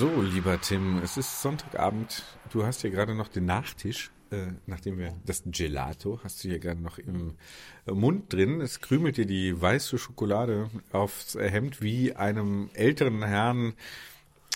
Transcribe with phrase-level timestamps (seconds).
[0.00, 2.22] So, lieber Tim, es ist Sonntagabend.
[2.50, 6.58] Du hast hier gerade noch den Nachtisch, äh, nachdem wir das Gelato hast du hier
[6.58, 7.34] gerade noch im
[7.84, 8.62] Mund drin.
[8.62, 13.74] Es krümelt dir die weiße Schokolade aufs Hemd wie einem älteren Herrn,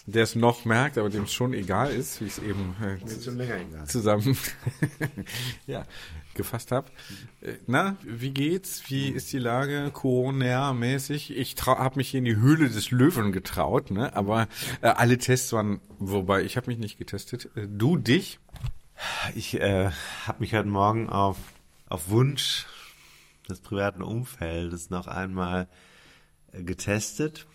[0.06, 3.05] der es noch merkt, aber dem es schon egal ist, wie es eben äh,
[3.84, 4.39] zusammen
[5.67, 5.84] ja,
[6.35, 6.91] gefasst habe.
[7.41, 8.83] Äh, na, wie geht's?
[8.89, 11.37] Wie ist die Lage Corona-mäßig?
[11.37, 14.15] Ich habe mich hier in die Höhle des Löwen getraut, ne?
[14.15, 14.49] aber
[14.81, 17.51] äh, alle Tests waren, wobei ich habe mich nicht getestet.
[17.57, 18.39] Äh, du dich?
[19.35, 19.91] Ich äh,
[20.27, 21.37] habe mich heute Morgen auf,
[21.89, 22.67] auf Wunsch
[23.49, 25.69] des privaten Umfeldes noch einmal
[26.53, 27.47] äh, getestet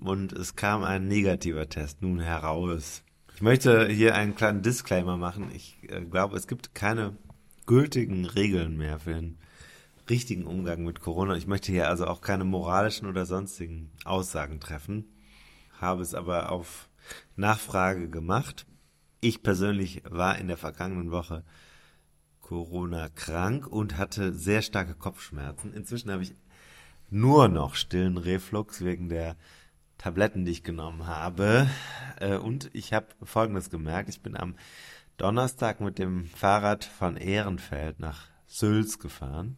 [0.00, 3.02] und es kam ein negativer Test nun heraus.
[3.34, 5.50] Ich möchte hier einen kleinen Disclaimer machen.
[5.54, 7.16] Ich äh, glaube, es gibt keine
[7.66, 9.38] gültigen Regeln mehr für den
[10.08, 11.36] richtigen Umgang mit Corona.
[11.36, 15.12] Ich möchte hier also auch keine moralischen oder sonstigen Aussagen treffen,
[15.80, 16.88] habe es aber auf
[17.34, 18.66] Nachfrage gemacht.
[19.20, 21.44] Ich persönlich war in der vergangenen Woche
[22.40, 25.74] Corona krank und hatte sehr starke Kopfschmerzen.
[25.74, 26.34] Inzwischen habe ich
[27.10, 29.36] nur noch stillen Reflux wegen der
[29.98, 31.68] Tabletten, die ich genommen habe.
[32.20, 34.08] Äh, und ich habe Folgendes gemerkt.
[34.08, 34.54] Ich bin am
[35.16, 39.56] Donnerstag mit dem Fahrrad von Ehrenfeld nach Sülz gefahren.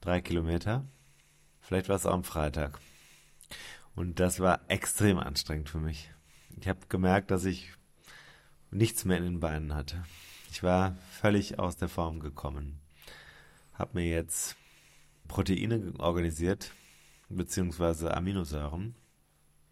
[0.00, 0.84] Drei Kilometer.
[1.60, 2.80] Vielleicht war es auch am Freitag.
[3.94, 6.10] Und das war extrem anstrengend für mich.
[6.60, 7.74] Ich habe gemerkt, dass ich
[8.72, 10.04] nichts mehr in den Beinen hatte.
[10.50, 12.80] Ich war völlig aus der Form gekommen.
[13.72, 14.56] Habe mir jetzt
[15.28, 16.72] Proteine organisiert,
[17.28, 18.96] beziehungsweise Aminosäuren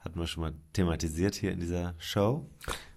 [0.04, 2.46] hatten wir schon mal thematisiert hier in dieser Show.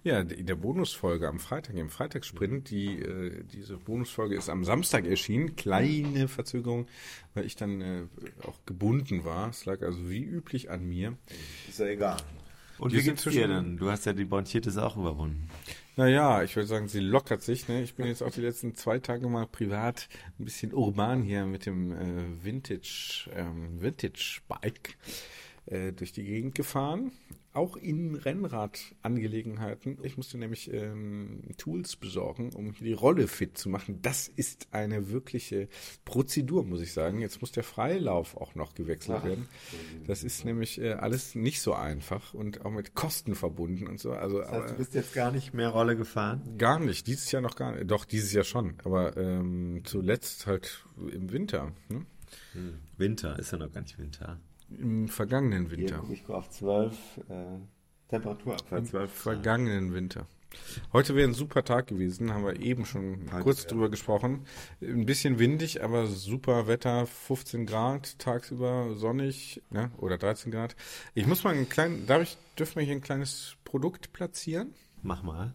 [0.04, 2.70] Ja, in der Bonusfolge am Freitag, im Freitagssprint.
[2.70, 5.56] Die, äh, diese Bonusfolge ist am Samstag erschienen.
[5.56, 6.86] Kleine Verzögerung,
[7.34, 8.04] weil ich dann äh,
[8.46, 9.48] auch gebunden war.
[9.48, 11.16] Es lag also wie üblich an mir.
[11.68, 12.18] Ist ja egal.
[12.78, 13.76] Und wie geht's dir denn?
[13.76, 15.48] Du hast ja die Bronchitis auch überwunden.
[15.96, 17.66] Naja, ich würde sagen, sie lockert sich.
[17.66, 17.82] Ne?
[17.82, 20.08] Ich bin jetzt auch die letzten zwei Tage mal privat
[20.38, 24.96] ein bisschen urban hier mit dem äh, Vintage, ähm, Vintage Bike
[25.70, 27.12] äh, durch die Gegend gefahren,
[27.52, 29.98] auch in Rennradangelegenheiten.
[30.02, 34.00] Ich musste nämlich ähm, Tools besorgen, um die Rolle fit zu machen.
[34.00, 35.68] Das ist eine wirkliche
[36.04, 37.20] Prozedur, muss ich sagen.
[37.20, 39.24] Jetzt muss der Freilauf auch noch gewechselt Ach.
[39.24, 39.48] werden.
[40.06, 44.12] Das ist nämlich äh, alles nicht so einfach und auch mit Kosten verbunden und so.
[44.12, 46.56] Also, das heißt, aber, du bist jetzt gar nicht mehr Rolle gefahren?
[46.58, 47.06] Gar nicht.
[47.06, 47.90] Dieses Jahr noch gar nicht.
[47.90, 48.74] Doch, dieses Jahr schon.
[48.84, 51.72] Aber ähm, zuletzt halt im Winter.
[51.88, 52.06] Ne?
[52.52, 52.78] Hm.
[52.96, 54.38] Winter ist ja noch gar nicht Winter
[54.70, 56.02] im vergangenen Winter.
[56.02, 56.94] Hier, ich gucke auf 12
[57.28, 57.44] äh,
[58.08, 58.78] Temperaturabfall.
[58.78, 60.26] Im 12 vergangenen Winter.
[60.92, 63.70] Heute wäre ein super Tag gewesen, haben wir eben schon Heute, kurz ja.
[63.70, 64.46] drüber gesprochen.
[64.80, 70.74] Ein bisschen windig, aber super Wetter, 15 Grad, tagsüber sonnig, ne, oder 13 Grad.
[71.14, 74.74] Ich muss mal ein kleines, darf ich, dürfen wir hier ein kleines Produkt platzieren?
[75.02, 75.54] Mach mal.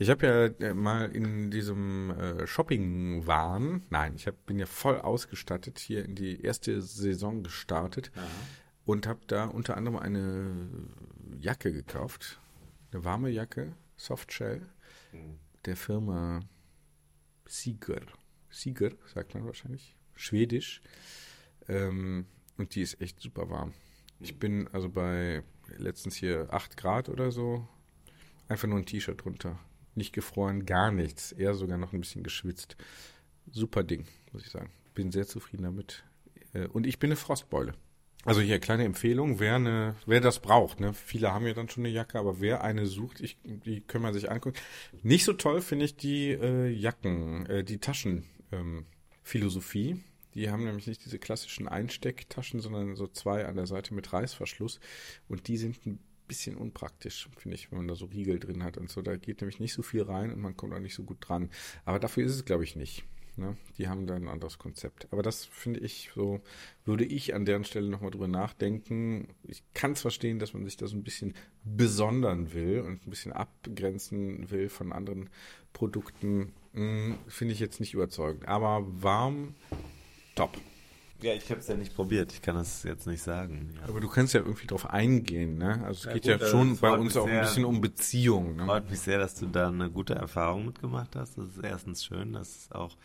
[0.00, 4.98] Ich habe ja äh, mal in diesem äh, Shopping-Wahn, nein, ich hab, bin ja voll
[4.98, 8.26] ausgestattet, hier in die erste Saison gestartet Aha.
[8.86, 10.70] und habe da unter anderem eine
[11.38, 12.40] Jacke gekauft,
[12.90, 14.62] eine warme Jacke, Softshell,
[15.12, 15.38] mhm.
[15.66, 16.40] der Firma
[17.44, 18.00] Sieger.
[18.48, 20.80] Sieger, sagt man wahrscheinlich, schwedisch.
[21.68, 22.24] Ähm,
[22.56, 23.74] und die ist echt super warm.
[24.18, 25.42] Ich bin also bei
[25.76, 27.68] letztens hier 8 Grad oder so,
[28.48, 29.58] einfach nur ein T-Shirt drunter
[29.94, 31.32] nicht gefroren, gar nichts.
[31.32, 32.76] Eher sogar noch ein bisschen geschwitzt.
[33.50, 34.70] Super Ding, muss ich sagen.
[34.94, 36.04] Bin sehr zufrieden damit.
[36.52, 37.74] Äh, und ich bin eine Frostbeule.
[38.24, 40.92] Also hier kleine Empfehlung, wer eine, wer das braucht, ne?
[40.92, 44.12] Viele haben ja dann schon eine Jacke, aber wer eine sucht, ich, die können man
[44.12, 44.58] sich angucken.
[45.02, 49.90] Nicht so toll finde ich die äh, Jacken, äh, die Taschenphilosophie.
[49.90, 50.04] Ähm,
[50.34, 54.80] Die haben nämlich nicht diese klassischen Einstecktaschen, sondern so zwei an der Seite mit Reißverschluss.
[55.26, 55.98] Und die sind ein
[56.30, 59.02] bisschen unpraktisch, finde ich, wenn man da so Riegel drin hat und so.
[59.02, 61.50] Da geht nämlich nicht so viel rein und man kommt auch nicht so gut dran.
[61.84, 63.04] Aber dafür ist es, glaube ich, nicht.
[63.36, 63.56] Ne?
[63.78, 65.08] Die haben da ein anderes Konzept.
[65.10, 66.40] Aber das finde ich so,
[66.84, 69.28] würde ich an deren Stelle nochmal drüber nachdenken.
[69.42, 71.34] Ich kann es verstehen, dass man sich da so ein bisschen
[71.64, 75.30] besondern will und ein bisschen abgrenzen will von anderen
[75.72, 76.52] Produkten.
[76.74, 78.46] Hm, finde ich jetzt nicht überzeugend.
[78.46, 79.56] Aber warm,
[80.36, 80.56] top.
[81.22, 82.32] Ja, ich habe es ja nicht probiert.
[82.32, 83.74] Ich kann das jetzt nicht sagen.
[83.80, 83.88] Ja.
[83.88, 85.82] Aber du kannst ja irgendwie drauf eingehen, ne?
[85.84, 87.40] Also es Ja, geht gut, ja schon bei uns auch ein sehr.
[87.42, 88.56] bisschen um Beziehung.
[88.56, 88.64] Ne?
[88.64, 91.36] Freut mich sehr, dass du da eine gute Erfahrung mitgemacht hast.
[91.38, 92.96] Das ist erstens schön, dass es auch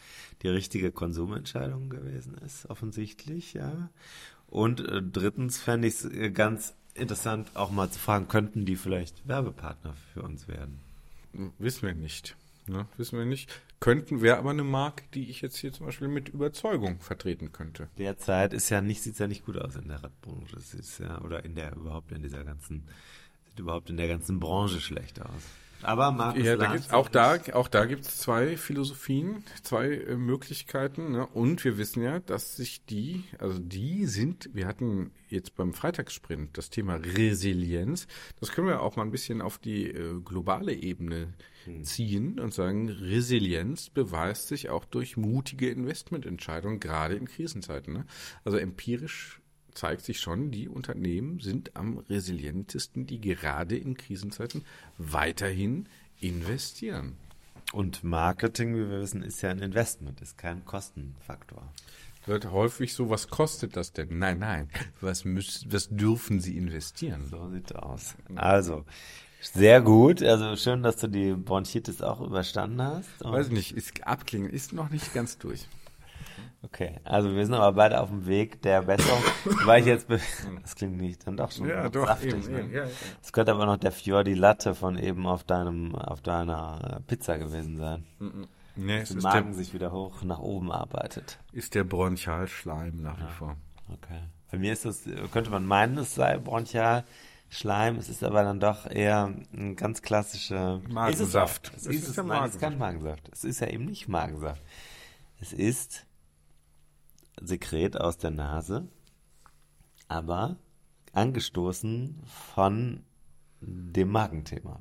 [0.44, 3.90] die richtige Konsumentscheidung gewesen ist, offensichtlich, ja.
[4.48, 8.76] Und äh, drittens fände ich es äh, ganz interessant, auch mal zu fragen, könnten die
[8.78, 10.80] vielleicht Werbepartner für uns werden?
[11.60, 12.38] Wissen wir nicht.
[12.68, 12.88] Ne?
[12.98, 13.52] Wissen wir nicht.
[13.80, 17.90] Könnten, wäre aber eine Marke, die ich jetzt hier zum Beispiel mit Überzeugung vertreten könnte.
[17.98, 20.58] Derzeit ist ja nicht, sieht's ja nicht gut aus in der Radbranche.
[20.58, 22.88] Es ist ja, oder in der, überhaupt in dieser ganzen,
[23.48, 25.44] sieht überhaupt in der ganzen Branche schlecht aus.
[25.82, 29.92] Aber Markus Ja, da Lanz gibt's, auch da, es- auch da gibt's zwei Philosophien, zwei
[29.94, 31.12] äh, Möglichkeiten.
[31.12, 31.28] Ne?
[31.28, 36.58] Und wir wissen ja, dass sich die, also die sind, wir hatten jetzt beim Freitagssprint
[36.58, 38.08] das Thema Resilienz.
[38.40, 41.34] Das können wir auch mal ein bisschen auf die äh, globale Ebene
[41.82, 47.92] ziehen und sagen, Resilienz beweist sich auch durch mutige Investmententscheidungen, gerade in Krisenzeiten.
[47.94, 48.06] Ne?
[48.44, 49.42] Also empirisch
[49.76, 54.64] zeigt sich schon, die Unternehmen sind am resilientesten, die gerade in Krisenzeiten
[54.98, 55.88] weiterhin
[56.20, 57.18] investieren.
[57.74, 61.64] Und Marketing, wie wir wissen, ist ja ein Investment, ist kein Kostenfaktor.
[62.26, 64.18] Wird häufig so, was kostet das denn?
[64.18, 64.70] Nein, nein,
[65.02, 67.26] was, müssen, was dürfen sie investieren?
[67.30, 68.16] So sieht's aus.
[68.36, 68.84] Also,
[69.42, 70.24] sehr gut.
[70.24, 73.22] Also schön, dass du die Bronchitis auch überstanden hast.
[73.22, 75.68] Und- Weiß ich nicht, ist abklingen, ist noch nicht ganz durch.
[76.64, 79.22] Okay, also wir sind aber beide auf dem Weg der Besserung.
[79.66, 82.68] Weil ich jetzt, das klingt nicht dann doch schon saftig, ne?
[82.72, 82.90] ja, ja.
[83.22, 87.78] Es könnte aber noch der Fior Latte von eben auf deinem, auf deiner Pizza gewesen
[87.78, 88.06] sein.
[88.76, 91.38] Nee, es Der ist Magen der, sich wieder hoch nach oben arbeitet.
[91.52, 93.56] ist der Bronchialschleim nach wie vor.
[93.94, 94.20] Okay.
[94.52, 97.04] Bei mir ist das, könnte man meinen, es sei bronchial.
[97.48, 101.72] Schleim, es ist aber dann doch eher ein ganz klassischer Magensaft.
[101.76, 103.30] Es ist, Es es ist ist, der nein, es ist kein Magensaft.
[103.32, 104.62] Es ist ja eben nicht Magensaft.
[105.40, 106.06] Es ist
[107.42, 108.88] Sekret aus der Nase,
[110.08, 110.58] aber
[111.14, 113.04] angestoßen von
[113.62, 114.80] dem Magenthema.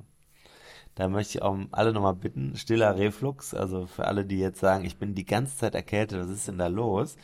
[0.95, 4.85] Da möchte ich auch alle nochmal bitten, stiller Reflux, also für alle, die jetzt sagen,
[4.85, 7.17] ich bin die ganze Zeit erkältet, was ist denn da los?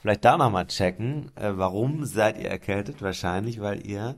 [0.00, 3.02] Vielleicht da nochmal checken, äh, warum seid ihr erkältet?
[3.02, 4.14] Wahrscheinlich, weil ihr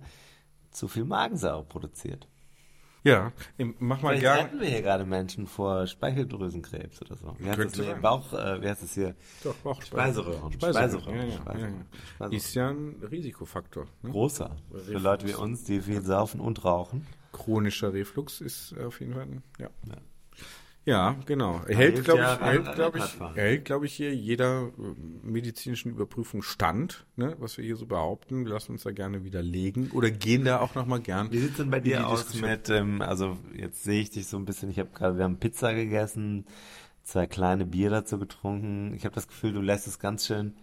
[0.71, 2.29] zu viel Magensäure produziert.
[3.05, 3.33] Ja,
[3.79, 4.43] mach mal gerne.
[4.45, 7.35] retten wir hier gerade Menschen vor Speicheldrüsenkrebs oder so.
[7.39, 7.77] Wie heißt das?
[7.77, 7.95] Nee.
[8.03, 9.15] Bauch, äh, wie heißt das hier?
[9.45, 10.53] Doch, Bauch, Speiseröhren.
[10.53, 11.17] Speiseröhren.
[11.17, 11.85] Ja, ja, Speiseröhren.
[12.21, 12.27] ja.
[12.29, 13.87] Ist ja ein Risikofaktor.
[14.03, 14.11] Ne?
[14.11, 14.57] Großer.
[14.85, 17.07] Für Leute wie uns, die viel saufen und rauchen.
[17.33, 19.69] Chronischer Reflux ist auf jeden Fall, ein- ja.
[20.89, 21.17] Ja.
[21.27, 21.61] Genau.
[21.67, 25.91] Erhält, hilft glaube ich, erhält, Rad- glaube ich, erhält, glaube ich, hier jeder äh, medizinischen
[25.91, 28.45] Überprüfung stand, ne, was wir hier so behaupten.
[28.47, 31.31] Wir lassen uns da gerne widerlegen oder gehen da auch nochmal gern.
[31.31, 32.51] Wie sieht's denn bei dir aus Diskussion.
[32.51, 35.39] mit, ähm, also jetzt sehe ich dich so ein bisschen, ich habe gerade, wir haben
[35.39, 36.47] Pizza gegessen,
[37.03, 38.95] zwei kleine Bier dazu getrunken.
[38.95, 40.55] Ich habe das Gefühl, du lässt es ganz schön,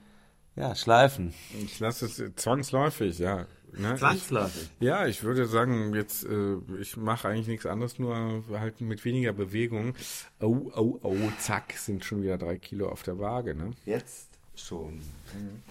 [0.55, 1.33] ja, schleifen.
[1.63, 3.45] Ich lasse es äh, zwangsläufig, ja.
[3.77, 3.95] Ne?
[3.95, 4.69] Zwangsläufig.
[4.79, 9.03] Ich, ja, ich würde sagen, jetzt, äh, ich mache eigentlich nichts anderes, nur halt mit
[9.05, 9.93] weniger Bewegung.
[10.39, 13.71] Oh, oh, oh, zack, sind schon wieder drei Kilo auf der Waage, ne?
[13.85, 14.24] Jetzt
[14.59, 14.99] schon.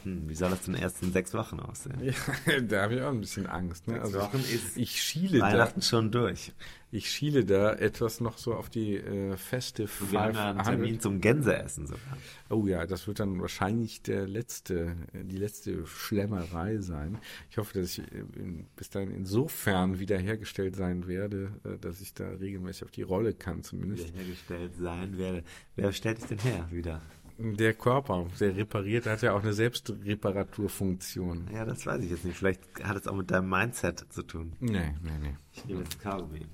[0.03, 1.95] Hm, wie soll das denn erst in sechs Wochen aussehen?
[2.03, 3.87] Ja, da habe ich auch ein bisschen Angst.
[3.89, 3.95] Ne?
[3.95, 6.53] Sechs Also Wochen ist ich schiele da, Weihnachten schon durch.
[6.91, 11.21] ich schiele da etwas noch so auf die äh, feste Wir haben einen Termin zum
[11.21, 12.19] Gänseessen sogar.
[12.51, 17.19] Oh ja, das wird dann wahrscheinlich der letzte, die letzte Schlemmerei sein.
[17.51, 22.13] Ich hoffe, dass ich äh, in, bis dahin insofern wiederhergestellt sein werde, äh, dass ich
[22.15, 24.15] da regelmäßig auf die Rolle kann zumindest.
[24.15, 25.43] hergestellt sein werde.
[25.77, 27.01] Wer stellt dich denn her wieder?
[27.37, 31.49] Der Körper, der repariert, hat ja auch eine Selbstreparaturfunktion.
[31.53, 32.37] Ja, das weiß ich jetzt nicht.
[32.37, 34.53] Vielleicht hat es auch mit deinem Mindset zu tun.
[34.61, 35.37] Nee, nee, nee.
[35.53, 36.47] Ich nehme jetzt Kaugummi.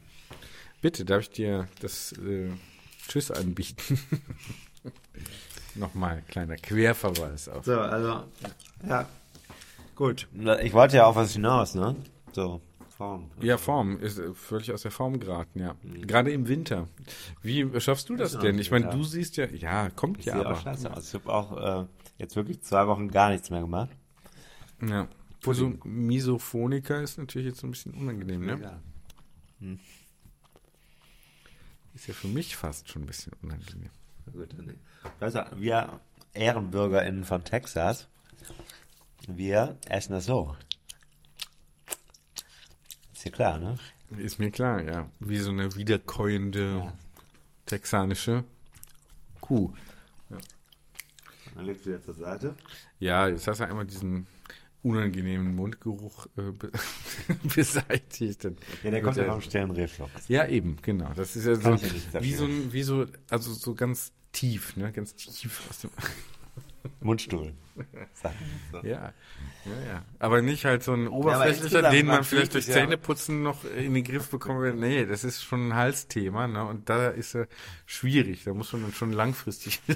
[0.81, 2.49] Bitte, darf ich dir das äh,
[3.09, 3.99] Tschüss anbieten?
[5.75, 7.65] Nochmal, kleiner Querverweis auf.
[7.67, 8.25] So, also,
[8.89, 9.07] ja.
[9.95, 10.29] Gut.
[10.63, 11.95] Ich wollte ja auf was hinaus, ne?
[12.33, 12.63] So,
[13.01, 13.31] Form.
[13.41, 15.75] Ja, Form ist äh, völlig aus der Form geraten, ja.
[16.03, 16.87] Gerade im Winter.
[17.41, 18.59] Wie schaffst du das Ja, denn?
[18.59, 20.61] Ich meine, du siehst ja, ja, kommt Ich ja sehe auch aber.
[20.61, 21.09] scheiße aus.
[21.09, 21.87] Ich habe auch äh,
[22.19, 23.89] jetzt wirklich zwei Wochen gar nichts mehr gemacht.
[24.87, 25.09] Ja.
[25.41, 28.61] Für so Misophoniker ist natürlich jetzt ein bisschen unangenehm, ne?
[28.63, 28.81] Ja.
[31.95, 33.89] Ist ja für mich fast schon ein bisschen unangenehm.
[34.31, 34.55] Gut,
[35.21, 36.01] also, wir
[36.35, 38.09] EhrenbürgerInnen von Texas.
[39.27, 40.55] Wir essen das so.
[43.21, 43.77] Ist dir klar, ne?
[44.17, 45.07] Ist mir klar, ja.
[45.19, 46.93] Wie so eine wiederkäuende Ja.
[47.67, 48.45] texanische
[49.43, 49.75] Kuh.
[51.55, 52.57] Dann legst du jetzt zur Seite.
[52.99, 54.27] Ja, jetzt hast du einmal diesen
[54.83, 56.71] unangenehmen Mundgeruch äh, be
[57.55, 58.45] beseitigt.
[58.83, 60.29] Ja, der kommt ja vom Sternreflux.
[60.29, 61.13] Ja, eben, genau.
[61.15, 64.93] Das ist ja so, ja wie so ein, wie so, also so ganz tief, ne,
[64.93, 65.91] ganz tief aus dem,
[67.01, 67.53] Mundstuhl.
[68.73, 68.79] So.
[68.83, 69.13] ja, ja,
[69.87, 70.05] ja.
[70.19, 73.95] Aber nicht halt so ein oberflächlicher, insgesamt, den man vielleicht durch ja- Zähneputzen noch in
[73.95, 74.75] den Griff bekommen will.
[74.75, 77.47] Nee, das ist schon ein Halsthema, ne, und da ist er
[77.87, 78.45] schwierig.
[78.45, 79.81] Da muss man dann schon langfristig.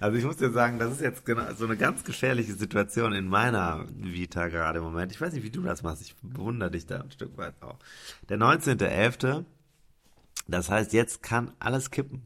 [0.00, 3.26] Also ich muss dir sagen, das ist jetzt genau so eine ganz gefährliche Situation in
[3.26, 5.10] meiner Vita gerade im Moment.
[5.10, 6.02] Ich weiß nicht, wie du das machst.
[6.02, 7.78] Ich bewundere dich da ein Stück weit auch.
[8.28, 9.44] Der 19.11.,
[10.46, 12.22] das heißt, jetzt kann alles kippen.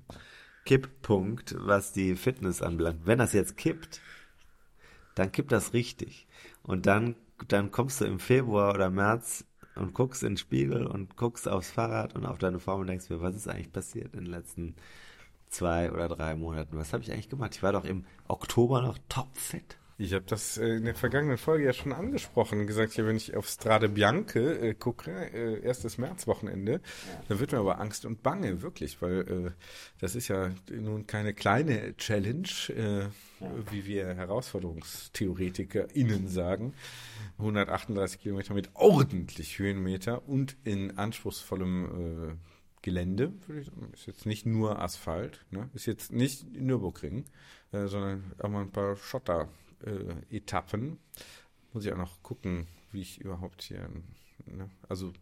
[0.65, 3.01] Kipppunkt, was die Fitness anbelangt.
[3.05, 4.01] Wenn das jetzt kippt,
[5.15, 6.27] dann kippt das richtig.
[6.63, 7.17] Und dann,
[7.49, 11.71] dann kommst du im Februar oder März und guckst in den Spiegel und guckst aufs
[11.71, 14.75] Fahrrad und auf deine Form und denkst mir, was ist eigentlich passiert in den letzten
[15.49, 16.77] zwei oder drei Monaten?
[16.77, 17.55] Was habe ich eigentlich gemacht?
[17.55, 19.79] Ich war doch im Oktober noch topfit.
[19.99, 23.37] Ich habe das äh, in der vergangenen Folge ja schon angesprochen, gesagt, ja, wenn ich
[23.37, 26.81] auf Strade Bianche äh, gucke, äh, erstes Märzwochenende,
[27.29, 29.51] dann wird mir aber Angst und Bange, wirklich, weil äh,
[30.01, 33.09] das ist ja nun keine kleine Challenge, äh,
[33.71, 36.73] wie wir HerausforderungstheoretikerInnen sagen.
[37.39, 42.35] 138 Kilometer mit ordentlich Höhenmeter und in anspruchsvollem äh,
[42.81, 43.91] Gelände, würde ich sagen.
[43.93, 45.69] Ist jetzt nicht nur Asphalt, ne?
[45.75, 47.25] ist jetzt nicht Nürburgring,
[47.71, 48.97] sondern auch mal ein paar
[49.83, 50.99] Schotter-Etappen.
[51.73, 53.89] Muss ich auch noch gucken, wie ich überhaupt hier,
[54.47, 54.69] ne?
[54.89, 55.13] also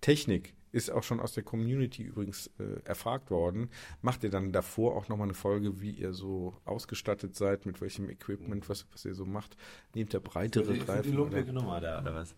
[0.00, 3.70] Technik ist auch schon aus der Community übrigens äh, erfragt worden.
[4.02, 8.08] Macht ihr dann davor auch nochmal eine Folge, wie ihr so ausgestattet seid, mit welchem
[8.10, 9.56] Equipment, was, was ihr so macht?
[9.94, 11.18] Nehmt ihr breitere Reifen?
[11.18, 11.42] oder?
[11.52, 12.34] Nummer da, oder was?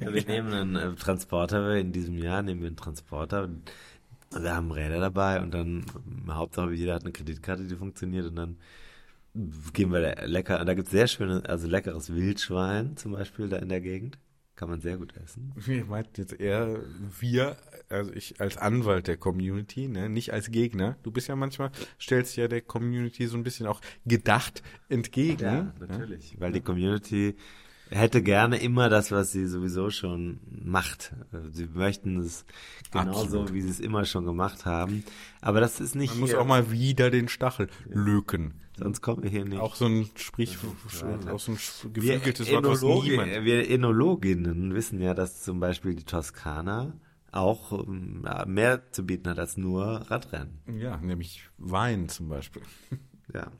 [0.00, 3.48] ja, wir nehmen einen äh, Transporter, in diesem Jahr nehmen wir einen Transporter.
[4.32, 5.84] Wir haben Räder dabei und dann,
[6.28, 8.58] Hauptsache, jeder hat eine Kreditkarte, die funktioniert und dann
[9.72, 13.56] gehen wir da lecker, da gibt es sehr schöne, also leckeres Wildschwein zum Beispiel da
[13.58, 14.18] in der Gegend.
[14.56, 15.52] Kann man sehr gut essen.
[15.56, 16.80] Wir meinten jetzt eher
[17.18, 17.56] wir,
[17.88, 20.98] also ich als Anwalt der Community, ne, nicht als Gegner.
[21.02, 25.38] Du bist ja manchmal, stellst ja der Community so ein bisschen auch gedacht entgegen.
[25.50, 25.72] ne?
[26.40, 27.36] Weil die Community
[27.90, 31.12] hätte gerne immer das, was sie sowieso schon macht.
[31.50, 32.44] Sie möchten es
[32.90, 35.04] genauso, wie sie es immer schon gemacht haben.
[35.40, 38.54] Aber das ist nicht Man muss auch mal wieder den Stachel löken.
[38.76, 39.60] Sonst kommen wir hier nicht.
[39.60, 40.56] Auch so ein Sprich,
[41.30, 43.44] auch so ein wir, geflügeltes Wort, was Enologi niemand.
[43.44, 46.94] wir Enologinnen wissen ja, dass zum Beispiel die Toskana
[47.32, 50.60] auch ähm, mehr zu bieten hat als nur Radrennen.
[50.78, 52.62] Ja, nämlich Wein zum Beispiel.
[53.32, 53.52] Ja.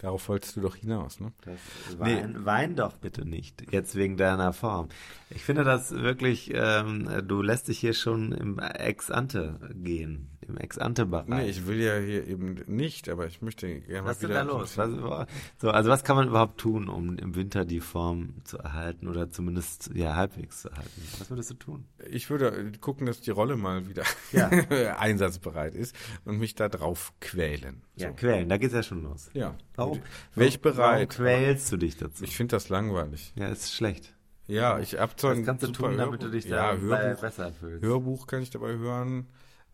[0.00, 1.32] Darauf wolltest du doch hinaus, ne?
[1.44, 4.88] Das Wein, Wein doch bitte nicht, jetzt wegen deiner Form.
[5.28, 11.28] Ich finde das wirklich, ähm, du lässt dich hier schon im Ex-Ante gehen, im Ex-Ante-Bereich.
[11.28, 14.30] Nee, ich will ja hier eben nicht, aber ich möchte gerne mal was ist denn
[14.30, 14.44] wieder.
[14.44, 14.76] da los?
[14.78, 19.08] Was, so, also was kann man überhaupt tun, um im Winter die Form zu erhalten
[19.08, 21.02] oder zumindest ja halbwegs zu erhalten?
[21.18, 21.84] Was würdest du tun?
[22.10, 24.02] Ich würde gucken, dass die Rolle mal wieder
[24.32, 24.48] Ja.
[24.98, 27.82] einsatzbereit ist und mich da drauf quälen.
[27.96, 28.04] So.
[28.06, 29.30] Ja, quälen, da geht's ja schon los.
[29.32, 29.54] Ja.
[29.76, 30.00] Warum?
[30.34, 30.78] Wäre ich bereit.
[30.78, 32.24] Warum quälst du dich dazu?
[32.24, 33.32] Ich finde das langweilig.
[33.36, 34.14] ja, ist schlecht.
[34.46, 37.20] Ja, ich habe zwar Was ein kannst du tun, damit du dich ja, da Hörbuch,
[37.20, 37.84] besser fühlst?
[37.84, 39.28] Hörbuch kann ich dabei hören,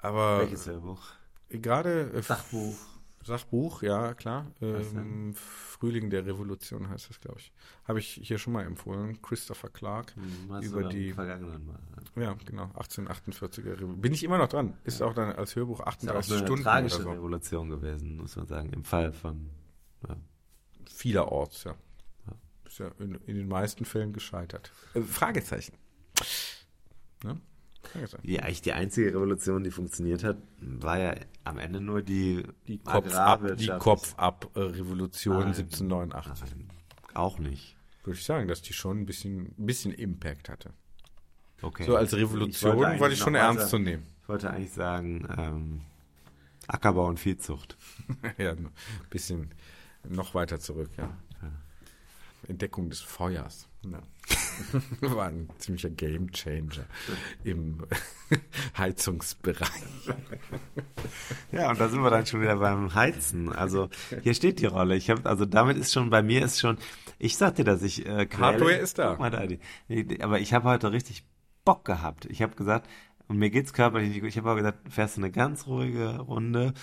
[0.07, 1.03] aber Welches Hörbuch?
[1.49, 2.77] gerade äh, Sachbuch.
[3.23, 4.47] Sachbuch, ja klar.
[4.61, 7.53] Ähm, Frühling der Revolution heißt das, glaube ich.
[7.85, 9.21] Habe ich hier schon mal empfohlen.
[9.21, 11.79] Christopher Clark Hm, über die, Vergangenen mal.
[12.15, 14.01] ja genau, 1848er Revolution.
[14.01, 14.75] Bin ich immer noch dran.
[14.85, 17.11] Ist auch dann als Hörbuch Ist ja auch 38 eine Stunden tragische oder so.
[17.11, 19.51] Revolution gewesen, muss man sagen, im Fall von.
[20.09, 20.17] Ja.
[20.89, 21.75] Vielerorts, ja.
[22.65, 24.71] Ist ja in, in den meisten Fällen gescheitert.
[24.95, 25.75] Äh, Fragezeichen.
[27.25, 27.41] Ne?
[28.23, 32.79] Ja, eigentlich die einzige Revolution, die funktioniert hat, war ja am Ende nur die, Die
[32.79, 35.47] die Kopf-Ab-Revolution Nein.
[35.49, 36.51] 1789.
[36.57, 36.69] Nein,
[37.15, 37.77] auch nicht.
[38.05, 40.73] Würde ich sagen, dass die schon ein bisschen, ein bisschen Impact hatte.
[41.63, 41.85] Okay.
[41.85, 44.07] So als Ich Revolution wollte die eigentlich schon ernst weiter- zu nehmen.
[44.23, 45.81] Ich wollte eigentlich sagen, ähm,
[46.67, 47.77] Ackerbau und Viehzucht.
[48.39, 48.69] ja, ein
[49.11, 49.51] bisschen
[50.09, 51.17] noch weiter zurück, ja.
[52.49, 53.67] Entdeckung des Feuers.
[53.85, 54.01] Ja.
[55.01, 56.87] War ein ziemlicher Gamechanger
[57.45, 57.85] im
[58.79, 59.69] Heizungsbereich.
[61.53, 63.53] Ja, und da sind wir dann schon wieder beim Heizen.
[63.53, 63.89] Also
[64.23, 64.97] hier steht die Rolle.
[64.97, 66.79] Ich habe, also damit ist schon bei mir ist schon.
[67.19, 68.29] Ich sagte, dass ich äh.
[68.39, 69.17] Hardware ist da.
[69.17, 71.25] Aber ich habe heute richtig
[71.65, 72.27] Bock gehabt.
[72.27, 72.89] Ich habe gesagt,
[73.29, 74.29] und mir geht's körperlich nicht gut.
[74.29, 76.75] Ich habe auch gesagt, fährst du eine ganz ruhige Runde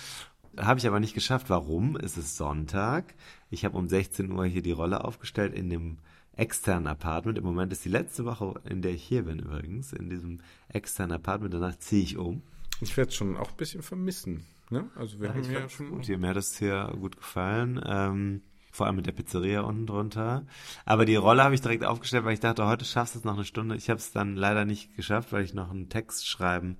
[0.58, 1.50] Habe ich aber nicht geschafft.
[1.50, 1.96] Warum?
[1.96, 3.14] Es ist Sonntag.
[3.50, 5.98] Ich habe um 16 Uhr hier die Rolle aufgestellt in dem
[6.36, 7.38] externen Apartment.
[7.38, 11.14] Im Moment ist die letzte Woche, in der ich hier bin übrigens, in diesem externen
[11.16, 11.54] Apartment.
[11.54, 12.42] Danach ziehe ich um.
[12.80, 14.44] Ich werde es schon auch ein bisschen vermissen.
[14.70, 14.88] Ne?
[14.96, 15.90] Also wir Ja, haben ja schon.
[15.90, 16.08] gut.
[16.08, 17.80] Mir hat das hier gut gefallen.
[17.86, 18.42] Ähm,
[18.72, 20.44] vor allem mit der Pizzeria unten drunter.
[20.84, 23.34] Aber die Rolle habe ich direkt aufgestellt, weil ich dachte, heute schaffst du es noch
[23.34, 23.76] eine Stunde.
[23.76, 26.78] Ich habe es dann leider nicht geschafft, weil ich noch einen Text schreiben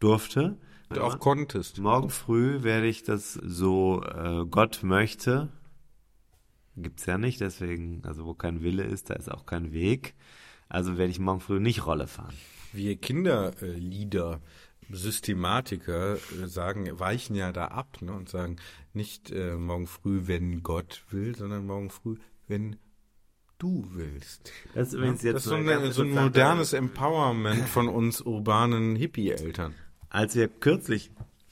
[0.00, 0.58] durfte.
[0.90, 1.78] Du auch konntest.
[1.78, 5.48] Morgen früh werde ich das so äh, Gott möchte.
[6.76, 10.14] Gibt's ja nicht, deswegen, also wo kein Wille ist, da ist auch kein Weg.
[10.68, 12.34] Also werde ich morgen früh nicht Rolle fahren.
[12.72, 14.40] Wir Kinderlieder,
[14.90, 18.56] Systematiker äh, sagen, weichen ja da ab ne, und sagen
[18.92, 22.16] nicht äh, morgen früh, wenn Gott will, sondern morgen früh,
[22.48, 22.76] wenn
[23.58, 24.52] du willst.
[24.74, 28.96] Das ist übrigens das jetzt ist so, eine so ein modernes Empowerment von uns urbanen
[28.96, 29.74] Hippie-Eltern.
[30.14, 31.10] Als wir kürzlich,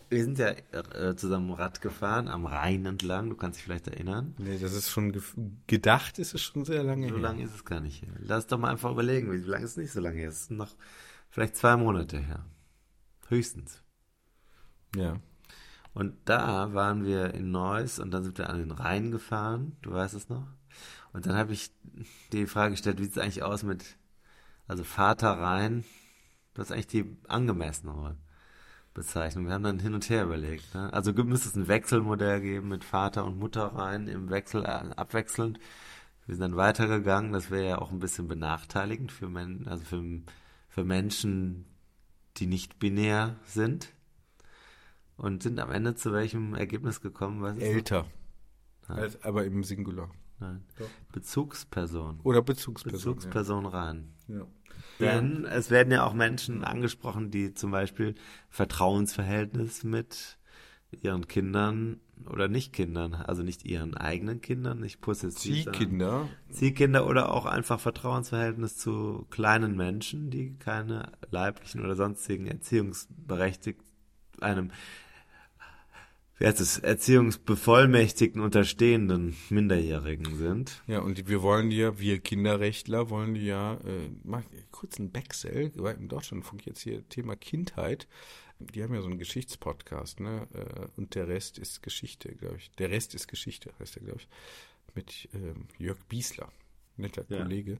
[0.08, 4.36] wir sind ja äh, zusammen Rad gefahren am Rhein entlang, du kannst dich vielleicht erinnern.
[4.38, 5.34] Nee, das ist schon gef-
[5.66, 7.22] gedacht, ist es schon sehr lange So her.
[7.22, 8.12] lange ist es gar nicht her.
[8.20, 10.28] Lass doch mal einfach überlegen, wie lange ist es nicht so lange her?
[10.28, 10.76] Es ist noch
[11.28, 12.44] vielleicht zwei Monate her.
[13.26, 13.82] Höchstens.
[14.94, 15.16] Ja.
[15.92, 19.90] Und da waren wir in Neuss und dann sind wir an den Rhein gefahren, du
[19.90, 20.46] weißt es noch.
[21.12, 21.72] Und dann habe ich
[22.32, 23.96] die Frage gestellt, wie sieht es eigentlich aus mit,
[24.68, 25.84] also Vater Rhein,
[26.54, 28.16] das ist eigentlich die angemessenere
[28.94, 29.46] Bezeichnung.
[29.46, 30.74] Wir haben dann hin und her überlegt.
[30.74, 30.92] Ne?
[30.92, 35.58] Also müsste es ein Wechselmodell geben mit Vater und Mutter Rhein im Wechsel, äh, abwechselnd.
[36.26, 40.02] Wir sind dann weitergegangen, das wäre ja auch ein bisschen benachteiligend für, Men also für,
[40.68, 41.64] für Menschen,
[42.36, 43.92] die nicht binär sind.
[45.16, 47.60] Und sind am Ende zu welchem Ergebnis gekommen?
[47.60, 48.06] Älter.
[49.22, 50.10] Aber im Singular.
[50.40, 50.64] Nein.
[50.78, 50.88] Doch.
[51.12, 52.20] Bezugsperson.
[52.24, 52.98] Oder Bezugsperson.
[52.98, 54.12] Bezugsperson rein.
[54.26, 54.46] Ja.
[54.98, 55.14] Ja.
[55.14, 58.14] Denn es werden ja auch Menschen angesprochen, die zum Beispiel
[58.50, 60.38] Vertrauensverhältnis mit
[61.00, 65.64] ihren Kindern oder nicht Kindern, also nicht ihren eigenen Kindern, nicht possessiv.
[65.64, 66.28] Ziehkinder.
[66.50, 73.80] Ziehkinder oder auch einfach Vertrauensverhältnis zu kleinen Menschen, die keine leiblichen oder sonstigen erziehungsberechtigt
[74.40, 74.70] einem
[76.42, 80.82] wie heißt es, erziehungsbevollmächtigten Unterstehenden Minderjährigen sind.
[80.88, 85.12] Ja, und wir wollen die ja, wir Kinderrechtler wollen die ja, äh, mal kurz einen
[85.12, 88.08] Backsell, weil im Deutschlandfunk jetzt hier Thema Kindheit,
[88.58, 92.72] die haben ja so einen Geschichtspodcast, ne, äh, und der Rest ist Geschichte, glaube ich.
[92.72, 94.28] Der Rest ist Geschichte, heißt der, glaube ich,
[94.96, 96.50] mit ähm, Jörg Biesler,
[96.96, 97.44] netter Ja.
[97.44, 97.78] Kollege.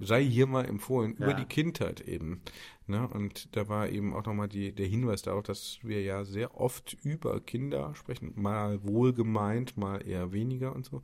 [0.00, 1.34] Sei hier mal empfohlen, über Ja.
[1.34, 2.40] die Kindheit eben.
[2.86, 3.06] Ne?
[3.08, 6.96] Und da war eben auch nochmal die, der Hinweis darauf, dass wir ja sehr oft
[7.04, 11.02] über Kinder sprechen, mal wohlgemeint, mal eher weniger und so.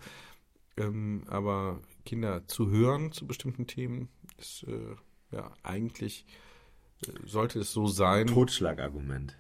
[0.77, 4.95] Ähm, aber Kinder zu hören zu bestimmten Themen ist äh,
[5.35, 6.27] ja eigentlich
[7.07, 9.37] äh, sollte es so sein, Totschlagargument.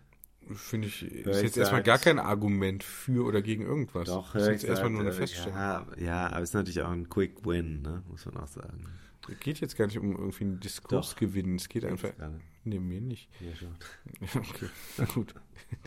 [0.54, 4.06] finde ich, ist ich jetzt erstmal gar kein Argument für oder gegen irgendwas.
[4.08, 5.58] Doch, ist jetzt erstmal sagt, nur eine äh, Feststellung.
[5.58, 8.02] Ja, ja, aber es ist natürlich auch ein Quick Win, ne?
[8.08, 8.86] muss man auch sagen.
[9.28, 12.10] Es geht jetzt gar nicht um irgendwie einen Diskursgewinn, es geht einfach,
[12.64, 13.28] nee, mir nicht.
[13.40, 13.74] Ja, schon.
[14.36, 14.68] Okay,
[15.14, 15.34] gut.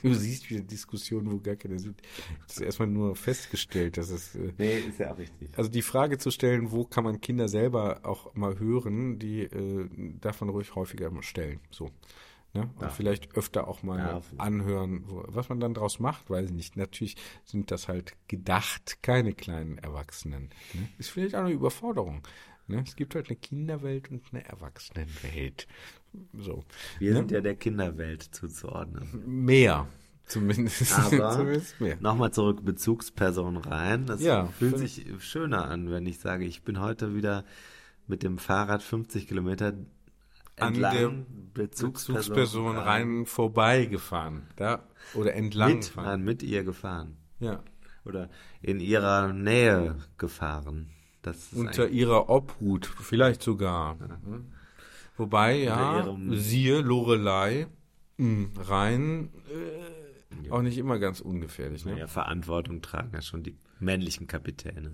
[0.01, 2.01] Du siehst wieder Diskussionen, wo gar keine sind.
[2.47, 4.35] Das ist erstmal nur festgestellt, dass es.
[4.35, 5.49] Äh, Nee, ist ja auch richtig.
[5.57, 9.89] also die Frage zu stellen, wo kann man Kinder selber auch mal hören, die äh,
[10.19, 11.59] darf man ruhig häufiger stellen.
[11.71, 11.91] So.
[12.53, 12.63] Ne?
[12.75, 12.89] Und Ja.
[12.89, 15.03] vielleicht öfter auch mal Ja, anhören.
[15.07, 16.75] Was man dann draus macht, weiß ich nicht.
[16.77, 20.49] Natürlich sind das halt gedacht keine kleinen Erwachsenen.
[20.73, 20.89] Ne?
[20.97, 22.23] Ist vielleicht auch eine Überforderung.
[22.69, 22.83] Ne?
[22.85, 25.67] Es gibt halt eine Kinderwelt und eine Erwachsenenwelt.
[26.33, 26.63] So.
[26.99, 27.17] Wir ne?
[27.17, 29.23] sind ja der Kinderwelt zuzuordnen.
[29.25, 29.87] Mehr.
[30.25, 31.97] Zumindest, Aber zumindest mehr.
[31.99, 34.05] nochmal zurück Bezugsperson rein.
[34.05, 37.43] Das Ja, fühlt sich schöner an, wenn ich sage, ich bin heute wieder
[38.05, 39.73] mit dem Fahrrad 50 Kilometer
[40.57, 44.43] An entlang der Bezugsperson, Bezugsperson rein vorbeigefahren.
[44.55, 47.17] Da, oder entlang mit, mit ihr gefahren.
[47.39, 47.63] Ja.
[48.05, 48.29] Oder
[48.61, 50.89] in ihrer Nähe gefahren.
[51.53, 53.95] Unter ihrer Obhut, vielleicht sogar.
[53.95, 54.45] Mhm.
[55.17, 57.67] Wobei, ja, siehe Lorelei,
[58.17, 59.29] mh, rein,
[60.45, 61.85] äh, auch nicht immer ganz ungefährlich.
[61.85, 61.99] Ne?
[61.99, 64.93] ja, Verantwortung tragen ja schon die männlichen Kapitäne.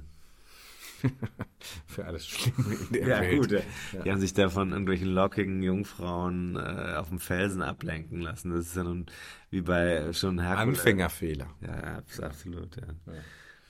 [1.86, 3.52] Für alles Schlimme in der Welt.
[3.94, 4.02] ja.
[4.04, 8.52] Die haben sich da von irgendwelchen lockigen Jungfrauen äh, auf dem Felsen ablenken lassen.
[8.52, 9.06] Das ist ja nun
[9.52, 10.80] wie bei schon Herkules.
[10.80, 11.48] Anfängerfehler.
[11.62, 12.88] Ja, abs- absolut, ja.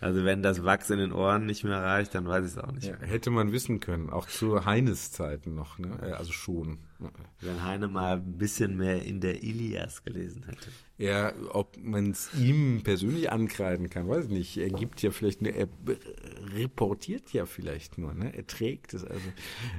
[0.01, 2.71] Also wenn das Wachs in den Ohren nicht mehr reicht, dann weiß ich es auch
[2.71, 3.08] nicht Ja, mehr.
[3.08, 5.97] hätte man wissen können, auch zu Heines Zeiten noch, ne?
[6.01, 6.79] Äh, also schon.
[7.41, 10.69] Wenn Heine mal ein bisschen mehr in der Ilias gelesen hätte.
[10.97, 14.58] Ja, ob man es ihm persönlich ankreiden kann, weiß ich nicht.
[14.58, 15.67] Er gibt ja vielleicht, eine, er
[16.53, 18.36] reportiert ja vielleicht nur, ne?
[18.36, 19.25] Er trägt es also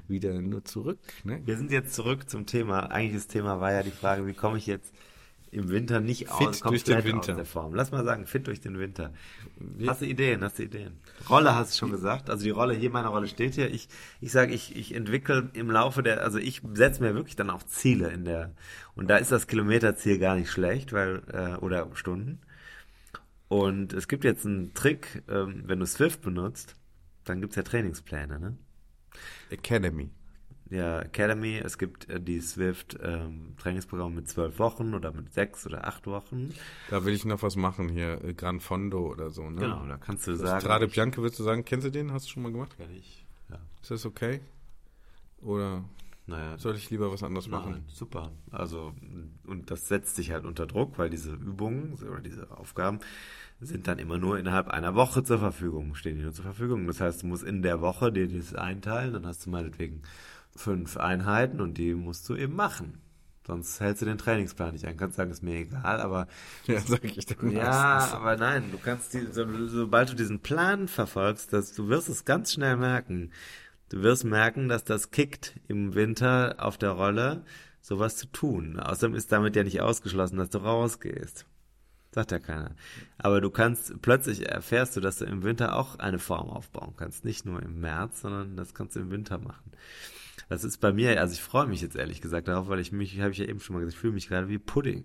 [0.09, 1.41] wieder nur zurück, ne?
[1.45, 2.91] Wir sind jetzt zurück zum Thema.
[2.91, 4.93] Eigentlich das Thema war ja die Frage, wie komme ich jetzt
[5.57, 7.33] im Winter nicht Fit aus, durch den Winter.
[7.33, 7.75] aus der Form.
[7.75, 9.13] Lass mal sagen, fit durch den Winter.
[9.87, 10.99] Hast du Ideen, hast du Ideen?
[11.29, 12.31] Rolle hast du schon gesagt.
[12.31, 13.71] Also die Rolle, hier meine Rolle steht hier.
[13.73, 13.89] Ich,
[14.21, 17.63] ich sage, ich, ich entwickle im Laufe der, also ich setze mir wirklich dann auch
[17.63, 18.55] Ziele in der,
[18.95, 22.41] und da ist das Kilometerziel gar nicht schlecht, weil, äh, oder Stunden.
[23.49, 26.77] Und es gibt jetzt einen Trick, ähm, wenn du Swift benutzt,
[27.25, 28.57] dann gibt's ja Trainingspläne, ne?
[29.51, 30.11] Academy.
[30.69, 35.65] Ja, Academy, es gibt äh, die Swift ähm, Trainingsprogramm mit zwölf Wochen oder mit sechs
[35.67, 36.53] oder acht Wochen.
[36.91, 39.61] Da will ich noch was machen hier, äh, Gran Fondo oder so, ne?
[39.61, 40.61] Genau, da kannst du Das sagen.
[40.63, 42.13] Strade Bianca, würdest du sagen, kennst du den?
[42.13, 42.75] Hast du schon mal gemacht?
[42.77, 43.25] Kenn ich.
[43.49, 43.59] Ja.
[43.81, 44.41] Ist das okay?
[45.41, 45.85] Oder
[46.27, 47.71] Naja, soll ich lieber was anderes machen?
[47.73, 48.33] Nein, super.
[48.51, 48.93] Also,
[49.47, 52.99] und das setzt dich halt unter Druck, weil diese Übungen oder diese Aufgaben
[53.61, 56.87] sind dann immer nur innerhalb einer Woche zur Verfügung, stehen die nur zur Verfügung.
[56.89, 60.03] Das heißt, du musst in der Woche dir das einteilen, dann hast du meinetwegen
[60.57, 63.01] fünf Einheiten und die musst du eben machen.
[63.47, 64.97] Sonst hältst du den Trainingsplan nicht ein.
[64.97, 66.27] Kannst sagen, ist mir egal, aber
[66.67, 68.13] Ja, sag ich dann ja, meistens.
[68.15, 72.25] aber nein, du kannst die, so, sobald du diesen Plan verfolgst, dass du wirst es
[72.25, 73.31] ganz schnell merken.
[73.89, 77.45] Du wirst merken, dass das kickt im Winter auf der Rolle,
[77.81, 78.81] sowas zu tun.
[78.81, 81.47] Außerdem ist damit ja nicht ausgeschlossen, dass du rausgehst.
[82.11, 82.75] Sagt ja keiner.
[83.19, 87.25] Aber du kannst, plötzlich erfährst du, dass du im Winter auch eine Form aufbauen kannst.
[87.25, 89.71] Nicht nur im März, sondern das kannst du im Winter machen.
[90.49, 93.21] Das ist bei mir, also ich freue mich jetzt ehrlich gesagt darauf, weil ich mich,
[93.21, 95.05] habe ich ja eben schon mal gesagt, ich fühle mich gerade wie Pudding.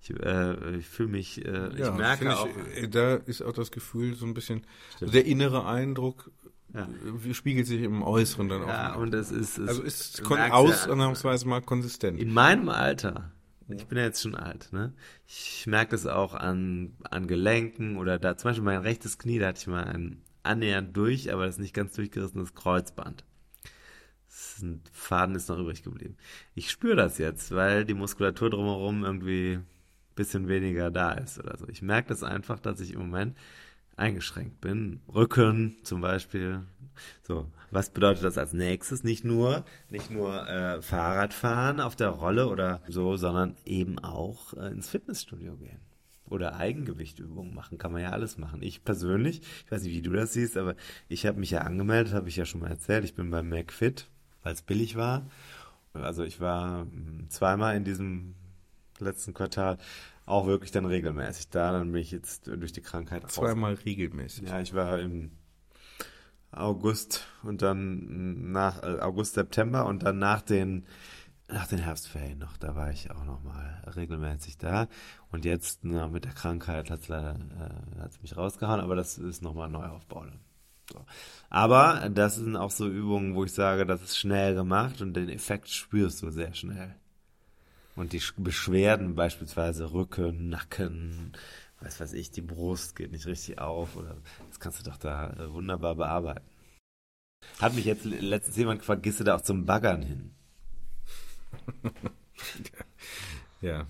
[0.00, 3.42] Ich, äh, ich fühle mich, äh, Ja, ich merke find auch, Ich, äh, da ist
[3.42, 4.62] auch das Gefühl so ein bisschen,
[5.00, 6.30] der innere Eindruck
[6.72, 6.88] Ja.
[7.28, 9.00] äh, spiegelt sich im Äußeren dann ja, auch.
[9.00, 12.18] und es ist, es also ist ausnahmsweise mal konsistent.
[12.20, 13.32] in meinem Alter,
[13.68, 14.94] ich bin ja jetzt schon alt, ne?
[15.26, 19.48] Ich merke das auch an, an Gelenken oder da, zum Beispiel mein rechtes Knie, da
[19.48, 23.24] hatte ich mal ein annähernd durch, aber das ist nicht ganz durchgerissenes Kreuzband.
[24.62, 26.16] Ein Faden ist noch übrig geblieben.
[26.54, 29.66] Ich spüre das jetzt, weil die Muskulatur drumherum irgendwie ein
[30.14, 31.68] bisschen weniger da ist oder so.
[31.68, 33.36] Ich merke das einfach, dass ich im Moment
[33.98, 35.00] eingeschränkt bin.
[35.12, 36.62] Rücken zum Beispiel.
[37.22, 39.04] So, was bedeutet das als nächstes?
[39.04, 44.68] Nicht nur, nicht nur äh, Fahrradfahren auf der Rolle oder so, sondern eben auch äh,
[44.68, 45.80] ins Fitnessstudio gehen.
[46.26, 48.62] Oder Eigengewichtübungen machen, kann man ja alles machen.
[48.62, 50.74] Ich persönlich, ich weiß nicht, wie du das siehst, aber
[51.08, 53.04] ich habe mich ja angemeldet, habe ich ja schon mal erzählt.
[53.04, 54.08] Ich bin beim McFit,
[54.42, 55.26] weil es billig war.
[55.92, 58.34] Also ich war mh, zweimal in diesem
[58.98, 59.78] letzten Quartal
[60.26, 61.72] auch wirklich dann regelmäßig da.
[61.72, 63.34] Dann bin ich jetzt durch die Krankheit raus.
[63.34, 64.48] Zweimal regelmäßig.
[64.48, 65.30] Ja, ich war im
[66.50, 70.86] August und dann nach äh, August, September und dann nach den
[71.50, 74.86] nach den Herbstferien noch, da war ich auch noch mal regelmäßig da
[75.30, 79.42] und jetzt na, mit der Krankheit hat's leider äh, hat's mich rausgehauen, aber das ist
[79.42, 80.24] noch mal ein Neuaufbau.
[80.24, 80.40] dann.
[80.92, 81.04] So.
[81.50, 85.28] Aber das sind auch so Übungen, wo ich sage, das ist schnell gemacht und den
[85.28, 86.94] Effekt spürst du sehr schnell.
[87.96, 91.32] Und die Sch- Beschwerden, beispielsweise Rücken, Nacken,
[91.80, 94.16] weiß weiß ich, die Brust geht nicht richtig auf oder
[94.48, 96.44] das kannst du doch da äh, wunderbar bearbeiten.
[97.60, 100.30] Hat mich jetzt letztens jemand gefragt, gehst du da auch zum Baggern hin?
[103.60, 103.86] Ja.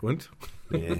[0.00, 0.30] Und?
[0.70, 0.98] Nee,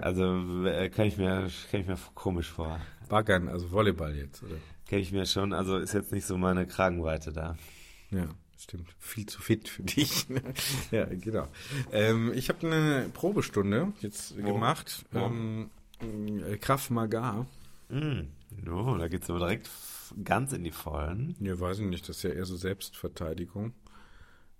[0.00, 2.80] also äh, kann ich mir kann ich mir komisch vor.
[3.08, 4.56] Baggern, also Volleyball jetzt, oder?
[4.86, 7.56] Kenne ich mir schon, also ist jetzt nicht so meine Kragenweite da.
[8.10, 8.88] Ja, stimmt.
[8.98, 10.26] Viel zu fit für dich.
[10.90, 11.48] ja, genau.
[11.92, 15.04] Ähm, ich habe eine Probestunde jetzt gemacht.
[15.12, 15.18] Wo?
[15.20, 17.46] Ähm, äh, Krav Maga.
[17.88, 18.22] Mm,
[18.64, 19.70] no, da geht's aber direkt
[20.24, 21.36] ganz in die Vollen.
[21.40, 23.72] Ja, weiß ich nicht, das ist ja eher so Selbstverteidigung.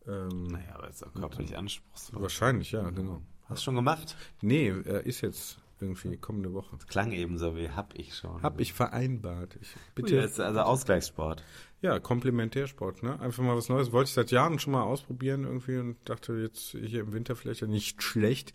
[0.06, 2.22] Ähm, Naja, aber ist auch körperlich anspruchsvoll.
[2.22, 3.22] Wahrscheinlich, ja, genau.
[3.48, 4.16] Hast du schon gemacht?
[4.40, 6.78] Nee, er ist jetzt irgendwie kommende Woche.
[6.88, 8.42] Klang eben so wie hab ich schon.
[8.42, 9.58] Hab ich vereinbart.
[9.60, 10.14] Ich, Bitte.
[10.14, 10.16] bitte.
[10.16, 11.44] Ist also Ausgleichssport.
[11.82, 13.18] Ja, Komplementärsport, ne?
[13.18, 13.90] Einfach mal was Neues.
[13.90, 17.60] Wollte ich seit Jahren schon mal ausprobieren irgendwie und dachte jetzt hier im Winter vielleicht
[17.60, 18.52] ja nicht schlecht.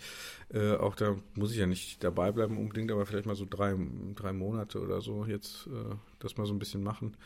[0.49, 3.75] Äh, auch da muss ich ja nicht dabei bleiben unbedingt, aber vielleicht mal so drei,
[4.15, 7.17] drei Monate oder so jetzt äh, das mal so ein bisschen machen.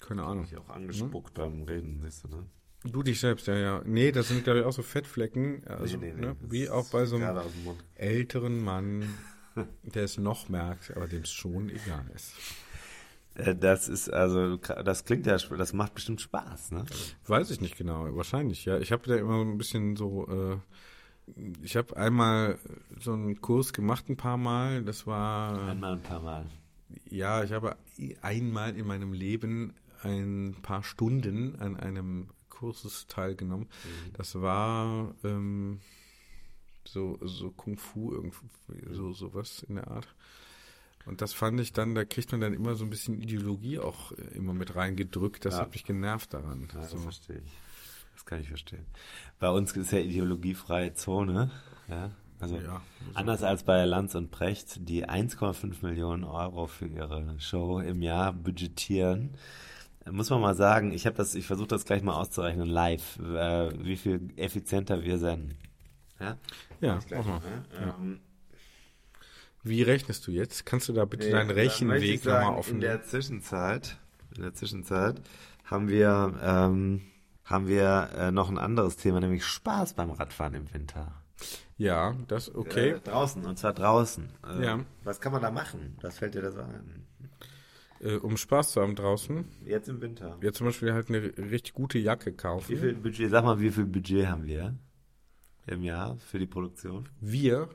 [0.00, 0.44] Keine Ahnung.
[0.50, 2.46] Ich auch angespuckt beim Reden, siehst du, ne?
[2.84, 3.82] Du dich selbst, ja, ja.
[3.84, 6.36] Nee, das sind glaube ich auch so Fettflecken, also, Nee, nee, nee, ne?
[6.48, 7.40] wie auch bei so einem
[7.96, 9.04] älteren Mann,
[9.82, 12.32] der es noch merkt, aber dem es schon egal ist.
[13.34, 16.84] Äh, Das ist also, das klingt ja, das macht bestimmt Spaß, ne?
[17.26, 18.78] Weiß ich nicht genau, wahrscheinlich, ja.
[18.78, 20.56] Ich habe da immer ein bisschen so, äh,
[21.62, 22.58] ich habe einmal
[23.00, 24.84] so einen Kurs gemacht ein paar Mal.
[24.84, 26.46] Das war, Einmal ein paar Mal.
[27.10, 27.76] ja, ich habe
[28.22, 33.68] einmal in meinem Leben ein paar Stunden an einem Kurses teilgenommen.
[34.14, 35.80] Das war ähm,
[36.84, 40.08] so, so Kung Fu, irgendwie, so sowas in der Art.
[41.04, 44.12] Und das fand ich dann, da kriegt man dann immer so ein bisschen Ideologie auch
[44.12, 45.44] äh, immer mit reingedrückt.
[45.44, 45.60] Das Ja.
[45.60, 46.68] hat mich genervt daran.
[46.72, 46.98] Ja, das so.
[46.98, 47.52] verstehe ich.
[48.14, 48.86] Das kann ich verstehen.
[49.38, 51.50] Bei uns ist ja ideologiefreie Zone,
[51.88, 52.10] ja.
[52.38, 52.82] Also Ja,
[53.14, 58.32] anders als bei Lanz und Precht, die 1,5 Millionen Euro für ihre Show im Jahr
[58.32, 59.36] budgetieren.
[60.10, 63.70] Muss man mal sagen, ich habe das, ich versuche das gleich mal auszurechnen live, äh,
[63.84, 65.56] wie viel effizienter wir senden.
[66.20, 66.36] Ja?
[66.80, 67.40] Ja, mach mal.
[67.80, 68.20] ähm,
[69.62, 70.64] Wie rechnest du jetzt?
[70.64, 73.98] Kannst du da bitte Nee, deinen Rechenweg nochmal offen In der Zwischenzeit,
[74.36, 75.20] in der Zwischenzeit
[75.64, 77.02] haben wir, ähm,
[77.44, 81.12] haben wir äh, noch ein anderes Thema, nämlich Spaß beim Radfahren im Winter.
[81.76, 82.90] Ja, das, okay.
[82.90, 84.28] Äh, draußen, und zwar draußen.
[84.48, 84.80] Äh, Ja.
[85.04, 85.96] Was kann man da machen?
[86.00, 87.04] Was fällt dir da so ein?
[88.00, 90.38] Äh, um Spaß zu haben draußen, Jetzt im Winter.
[90.42, 92.68] ja zum Beispiel halt eine richtig gute Jacke kaufen.
[92.68, 94.74] Wie viel Budget, sag mal, wie viel Budget haben wir
[95.66, 97.08] im Jahr für die Produktion?
[97.20, 97.68] Wir,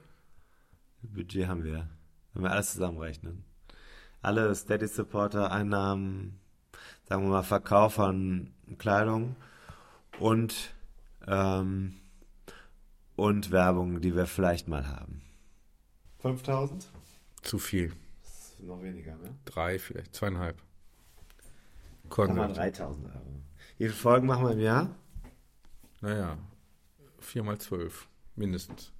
[1.01, 1.89] Wie viel Budget haben wir,
[2.34, 3.43] wenn wir alles zusammenrechnen.
[4.21, 6.39] Alle Steady Supporter Einnahmen,
[7.10, 9.36] sagen wir mal Verkauf von Kleidung
[10.19, 10.73] und
[11.27, 11.95] ähm,
[13.15, 15.21] und Werbung, die wir vielleicht mal haben.
[16.19, 16.88] 5000?
[17.41, 17.91] zu viel.
[18.62, 19.36] Noch weniger, ne?
[19.45, 20.58] Drei, vielleicht zweieinhalb.
[20.58, 22.58] Sagen wir Konrad.
[22.58, 23.41] 3000 Euro.
[23.78, 24.95] Wie viele Folgen machen wir im Jahr?
[26.02, 26.38] Naja,
[27.19, 28.91] vier mal zwölf, mindestens.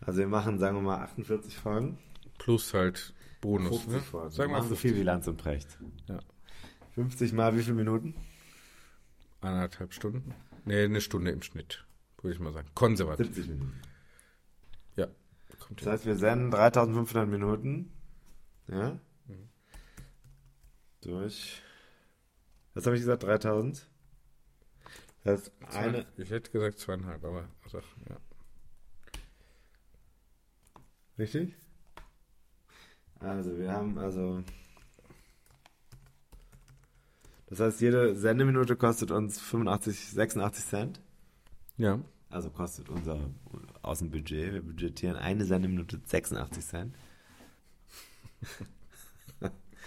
[0.00, 1.98] Also wir machen, sagen wir mal, 48 Folgen.
[2.38, 4.00] Plus halt Bonus, 50 ne?
[4.00, 4.30] Folgen.
[4.30, 4.90] Sag mal machen so 50.
[4.90, 5.78] viel wie Lanz und Precht.
[6.08, 6.20] Ja.
[6.94, 8.14] 50 mal wie viele Minuten?
[9.40, 10.34] Eineinhalb Stunden.
[10.64, 11.84] Ne, eine Stunde im Schnitt,
[12.22, 12.68] würde ich mal sagen.
[12.74, 13.26] Konservativ.
[13.26, 13.80] 70 Minuten.
[14.96, 15.08] Ja.
[15.58, 17.93] Kommt Das heißt, wir senden 3500 Minuten.
[18.68, 18.98] Ja?
[21.02, 21.62] Durch.
[22.72, 23.22] Was habe ich gesagt?
[23.22, 23.86] 3000?
[25.22, 26.06] Das heißt, eine.
[26.16, 28.16] Ich hätte gesagt zweieinhalb, aber sag, ja.
[31.18, 31.54] Richtig?
[33.20, 34.42] Also, wir haben also.
[37.46, 41.00] Das heißt, jede Sendeminute kostet uns 85, 86 Cent.
[41.76, 42.00] Ja.
[42.30, 43.30] Also kostet unser
[43.82, 44.54] Außenbudget.
[44.54, 46.96] Wir budgetieren eine Sendeminute 86 Cent.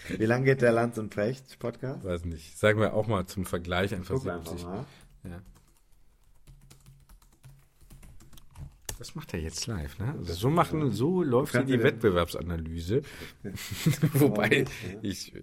[0.10, 2.04] Wie lange geht der Lanz und Precht Podcast?
[2.04, 2.58] Weiß nicht.
[2.58, 4.66] Sagen wir auch mal zum Vergleich einfach Guck einfach 70.
[4.68, 4.86] mal.
[5.24, 5.42] Ja.
[8.98, 10.16] Das macht er jetzt live, ne?
[10.18, 13.04] Also so machen, so läuft hier die Wettbewerbsanalyse.
[14.14, 14.66] Wobei
[15.04, 15.42] ich äh,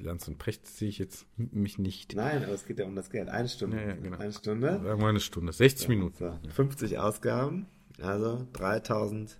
[0.00, 2.14] Lanz und Precht sehe ich jetzt mich nicht.
[2.14, 3.28] Nein, aber es geht ja um das Geld.
[3.28, 3.76] Eine Stunde.
[3.78, 4.18] Ja, ja, genau.
[4.18, 4.80] Eine Stunde.
[4.82, 6.16] Sagen wir eine Stunde, 60 Minuten.
[6.16, 7.66] So, 50 Ausgaben.
[8.00, 9.36] Also 3000.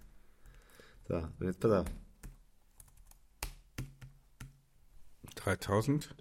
[1.08, 1.86] So, und jetzt pass auf.
[5.46, 6.14] 3000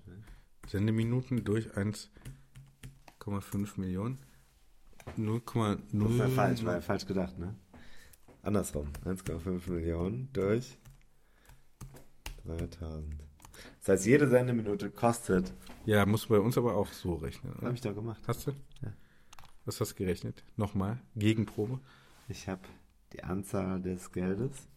[0.67, 4.19] Sendeminuten durch 1,5 Millionen.
[5.17, 6.17] 0,0.
[6.19, 7.55] Das falsch, war ja falsch gedacht, ne?
[8.43, 8.89] Andersrum.
[9.03, 10.77] 1,5 Millionen durch
[12.45, 13.15] 3000.
[13.79, 15.51] Das heißt, jede Sendeminute kostet.
[15.85, 17.53] Ja, muss bei uns aber auch so rechnen.
[17.53, 17.67] Oder?
[17.67, 18.21] habe ich da gemacht?
[18.27, 18.51] Hast du?
[18.83, 18.93] Ja.
[19.65, 20.43] Was hast du gerechnet?
[20.55, 20.99] Nochmal?
[21.15, 21.79] Gegenprobe?
[22.27, 22.61] Ich habe
[23.13, 24.67] die Anzahl des Geldes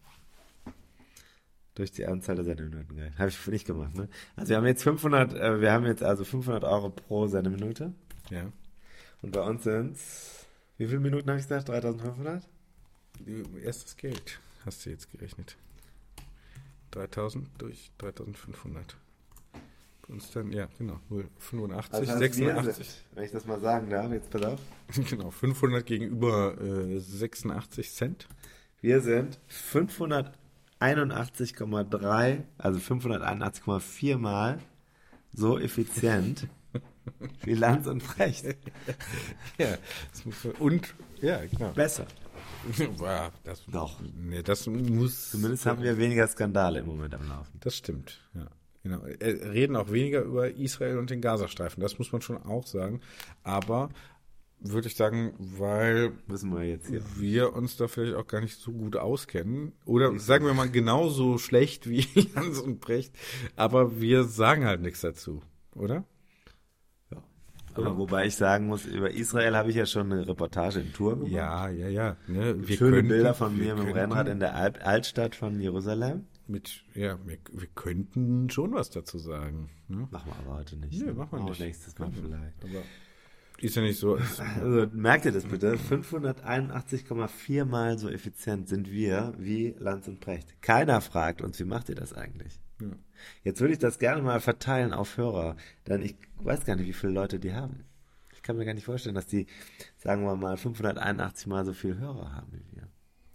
[1.79, 3.19] durch die Anzahl der Sendeminuten gerechnet.
[3.19, 4.09] Habe ich nicht gemacht, ne?
[4.35, 7.93] Also wir haben jetzt 500, äh, wir haben jetzt also 500 Euro pro Sendeminute.
[8.29, 8.51] Ja.
[9.21, 9.97] Und bei uns sind
[10.79, 11.67] wie viele Minuten habe ich gesagt?
[11.67, 12.41] 3500?
[13.61, 15.57] Erstes Geld hast du jetzt gerechnet.
[16.91, 18.95] 3000 durch 3500.
[20.07, 21.01] Bei uns dann, ja, genau,
[21.39, 22.87] 85, Also heißt, wir 86.
[22.87, 24.59] sind, wenn ich das mal sagen darf, jetzt pass auf.
[25.09, 28.29] Genau, 500 gegenüber äh, 86 Cent.
[28.79, 29.37] Wir sind
[30.79, 34.59] 581,3, also 581,4 Mal
[35.33, 36.47] so effizient
[37.43, 38.45] wie Lanz und Precht.
[39.57, 39.77] Ja,
[40.59, 41.71] und, ja, genau.
[41.71, 42.05] Besser.
[42.97, 43.99] Boah, das, Doch.
[44.15, 45.31] Nee, das muss.
[45.31, 47.59] Zumindest haben wir weniger Skandale im Moment am Laufen.
[47.59, 48.47] Das stimmt, ja.
[48.83, 49.03] Genau.
[49.05, 53.01] Äh, Reden auch weniger über Israel und den Gazastreifen, das muss man schon auch sagen.
[53.43, 53.89] Aber
[54.61, 57.01] würde ich sagen, weil Wissen wir jetzt hier.
[57.17, 59.71] wir uns da vielleicht auch gar nicht so gut auskennen.
[59.85, 61.99] Oder sagen wir mal genauso schlecht wie
[62.35, 63.15] Jans und Brecht,
[63.55, 65.41] aber wir sagen halt nichts dazu,
[65.75, 66.03] oder?
[67.11, 67.23] Ja.
[67.75, 71.15] Aber wobei ich sagen muss, über Israel habe ich ja schon eine Reportage in Tour
[71.15, 71.31] gemacht.
[71.31, 72.17] Ja, ja, ja.
[72.27, 72.67] Ne?
[72.67, 76.25] Wir Schöne könnten- Bilder von mir mit dem Rennrad in der Alt Altstadt von Jerusalem.
[76.47, 79.69] Mit, ja, wir, wir könnten schon was dazu sagen.
[79.87, 80.07] Ne?
[80.09, 80.99] Machen wir aber heute nicht.
[80.99, 81.13] Nee, ne?
[81.13, 81.59] machen wir nicht.
[81.61, 82.63] nächstes Mal vielleicht.
[82.63, 82.83] Aber
[83.61, 84.15] ist ja nicht so.
[84.15, 85.77] als- Also merkt ihr das bitte?
[85.77, 90.61] 581,4 Mal so effizient sind wir wie Lanz und Precht.
[90.61, 92.59] Keiner fragt uns, wie macht ihr das eigentlich?
[92.81, 92.91] Ja.
[93.43, 96.93] Jetzt würde ich das gerne mal verteilen auf Hörer, denn ich weiß gar nicht, wie
[96.93, 97.83] viele Leute die haben.
[98.31, 99.47] Ich kann mir gar nicht vorstellen, dass die,
[99.97, 102.87] sagen wir mal, 581 Mal so viele Hörer haben wie wir.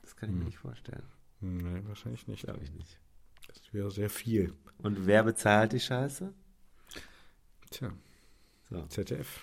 [0.02, 1.02] Das kann ich mir nicht vorstellen.
[1.40, 2.44] Nee, wahrscheinlich nicht.
[2.44, 2.98] Glaube ich nicht.
[3.48, 4.54] Das wäre sehr viel.
[4.78, 6.32] Und wer bezahlt die Scheiße?
[7.70, 7.92] Tja,
[8.70, 8.86] So.
[8.86, 9.42] ZDF.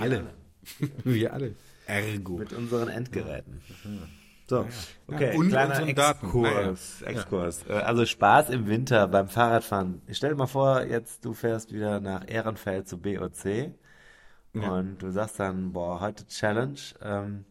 [0.00, 0.26] Alle.
[1.04, 1.54] Wir alle.
[1.86, 2.36] Ergo.
[2.38, 3.60] Mit unseren Endgeräten.
[4.46, 4.66] So,
[5.06, 6.26] okay, und kleiner unseren Daten.
[6.26, 7.02] Exkurs.
[7.02, 7.66] Exkurs.
[7.68, 10.02] Äh, Also Spaß im Winter beim Fahrradfahren.
[10.06, 13.72] Ich stell dir mal vor, jetzt du fährst wieder nach Ehrenfeld zu BOC
[14.54, 16.78] und du sagst dann, boah, heute Challenge.
[17.02, 17.44] Ähm,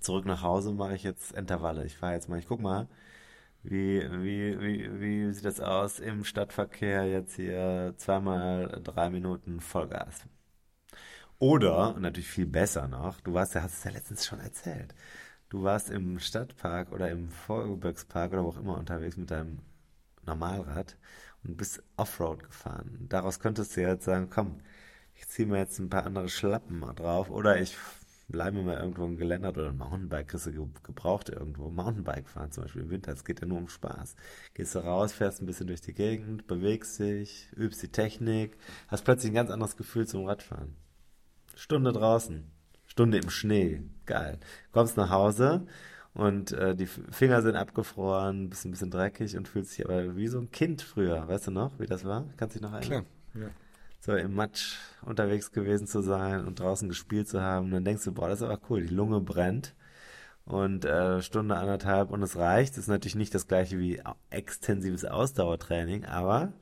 [0.00, 1.84] zurück nach Hause mache ich jetzt Intervalle.
[1.84, 2.88] Ich fahre jetzt mal, ich guck mal,
[3.62, 10.24] wie, wie, wie, wie sieht das aus im Stadtverkehr jetzt hier zweimal drei Minuten Vollgas.
[11.42, 14.94] Oder, natürlich viel besser noch, du warst ja, hast es ja letztens schon erzählt.
[15.48, 19.58] Du warst im Stadtpark oder im Vorgebirgspark oder wo auch immer unterwegs mit deinem
[20.24, 20.96] Normalrad
[21.42, 23.06] und bist Offroad gefahren.
[23.08, 24.60] Daraus könntest du jetzt sagen, komm,
[25.16, 27.76] ich ziehe mir jetzt ein paar andere Schlappen mal drauf oder ich
[28.28, 31.70] bleibe mal irgendwo im Geländer oder ein Mountainbike kriegst du ge- gebraucht irgendwo.
[31.70, 34.14] Mountainbike fahren zum Beispiel im Winter, es geht ja nur um Spaß.
[34.54, 39.04] Gehst du raus, fährst ein bisschen durch die Gegend, bewegst dich, übst die Technik, hast
[39.04, 40.76] plötzlich ein ganz anderes Gefühl zum Radfahren.
[41.56, 42.44] Stunde draußen,
[42.86, 44.38] Stunde im Schnee, geil.
[44.72, 45.66] Kommst nach Hause
[46.14, 50.28] und äh, die Finger sind abgefroren, bist ein bisschen dreckig und fühlst dich aber wie
[50.28, 51.26] so ein Kind früher.
[51.26, 52.26] Weißt du noch, wie das war?
[52.36, 53.06] Kannst du dich noch erinnern?
[53.32, 53.44] Klar.
[53.44, 53.50] Ja.
[54.00, 57.70] So im Matsch unterwegs gewesen zu sein und draußen gespielt zu haben.
[57.70, 59.74] Dann denkst du, boah, das ist aber cool, die Lunge brennt.
[60.44, 62.72] Und äh, Stunde, anderthalb und es reicht.
[62.72, 66.52] Das ist natürlich nicht das gleiche wie extensives Ausdauertraining, aber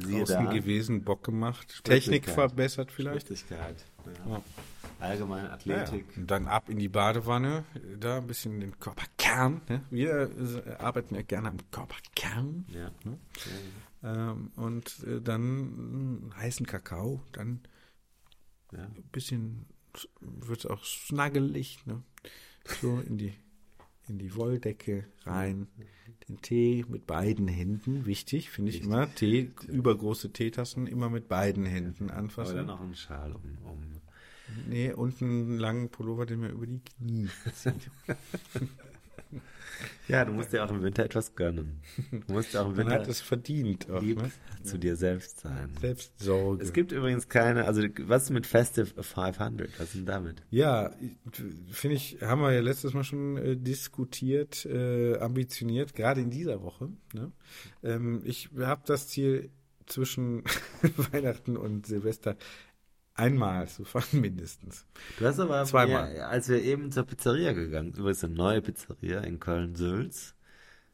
[0.00, 3.26] siehe Draußen da, gewesen, Bock gemacht, Technik verbessert vielleicht.
[3.26, 3.84] Spritzigkeit.
[4.26, 4.32] Ja.
[4.32, 4.42] Ja.
[5.00, 6.04] Allgemeine Ja, Athletik.
[6.16, 7.64] und dann ab in die Badewanne,
[7.98, 9.62] da ein bisschen den Körperkern.
[9.68, 9.82] Ne?
[9.90, 10.30] Wir
[10.66, 12.66] äh, arbeiten ja gerne am Körperkern.
[12.68, 12.90] Ja.
[13.04, 13.18] Ne?
[14.02, 17.60] Ähm, und äh, dann äh, heißen Kakao, dann
[18.72, 18.84] Ja.
[18.84, 19.66] ein bisschen
[20.20, 22.02] wird es auch schnaggelig, ne?
[22.82, 23.32] So in die
[24.10, 25.68] in die Wolldecke rein,
[26.28, 29.12] den Tee mit beiden Händen, wichtig, finde ich immer.
[29.14, 32.56] Tee, übergroße Teetassen immer mit beiden Händen anfassen.
[32.56, 34.00] dann noch ein Schal um, um
[34.68, 37.90] Nee, und einen langen Pullover, den man über die Knie zieht.
[40.08, 41.80] Ja, du musst dir auch im Winter etwas gönnen.
[42.10, 44.30] Du musst dir auch im Man Winter hat es verdient auch, lieb ne?
[44.62, 45.70] zu dir selbst sein.
[45.80, 46.62] Selbstsorge.
[46.62, 49.78] Es gibt übrigens keine, also was mit Festive 500?
[49.78, 50.42] Was ist denn damit?
[50.50, 50.90] Ja,
[51.70, 56.62] finde ich, haben wir ja letztes Mal schon äh, diskutiert, äh, ambitioniert, gerade in dieser
[56.62, 56.90] Woche.
[57.14, 57.32] Ne?
[57.82, 59.50] Ähm, ich habe das Ziel
[59.86, 60.44] zwischen
[61.12, 62.36] Weihnachten und Silvester
[63.20, 64.86] einmal zu fahren, mindestens.
[65.18, 66.14] Du hast aber, Zweimal.
[66.16, 70.34] Ja, als wir eben zur Pizzeria gegangen, übrigens eine neue Pizzeria in Köln-Sülz,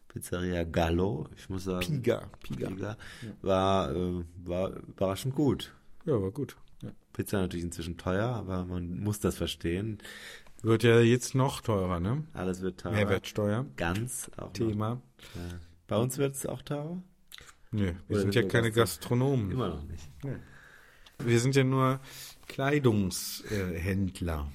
[0.08, 2.68] Pizzeria Gallo, ich muss sagen, Piga, Piga.
[2.68, 2.96] Piga,
[3.42, 5.74] war, äh, war überraschend gut.
[6.04, 6.56] Ja, war gut.
[6.82, 6.90] Ja.
[7.12, 9.98] Pizza natürlich inzwischen teuer, aber man muss das verstehen.
[10.62, 12.24] Wird ja jetzt noch teurer, ne?
[12.32, 12.94] Alles wird teurer.
[12.94, 14.52] Mehrwertsteuer, Ganz auch.
[14.52, 15.00] Thema.
[15.34, 15.40] Ja.
[15.86, 17.02] Bei uns wird es auch teurer?
[17.72, 19.50] Nö, wir Oder sind sind ja keine Gastro- Gastronomen.
[19.50, 20.08] Immer noch nicht.
[21.18, 22.00] Wir sind ja nur
[22.48, 24.50] Kleidungshändler.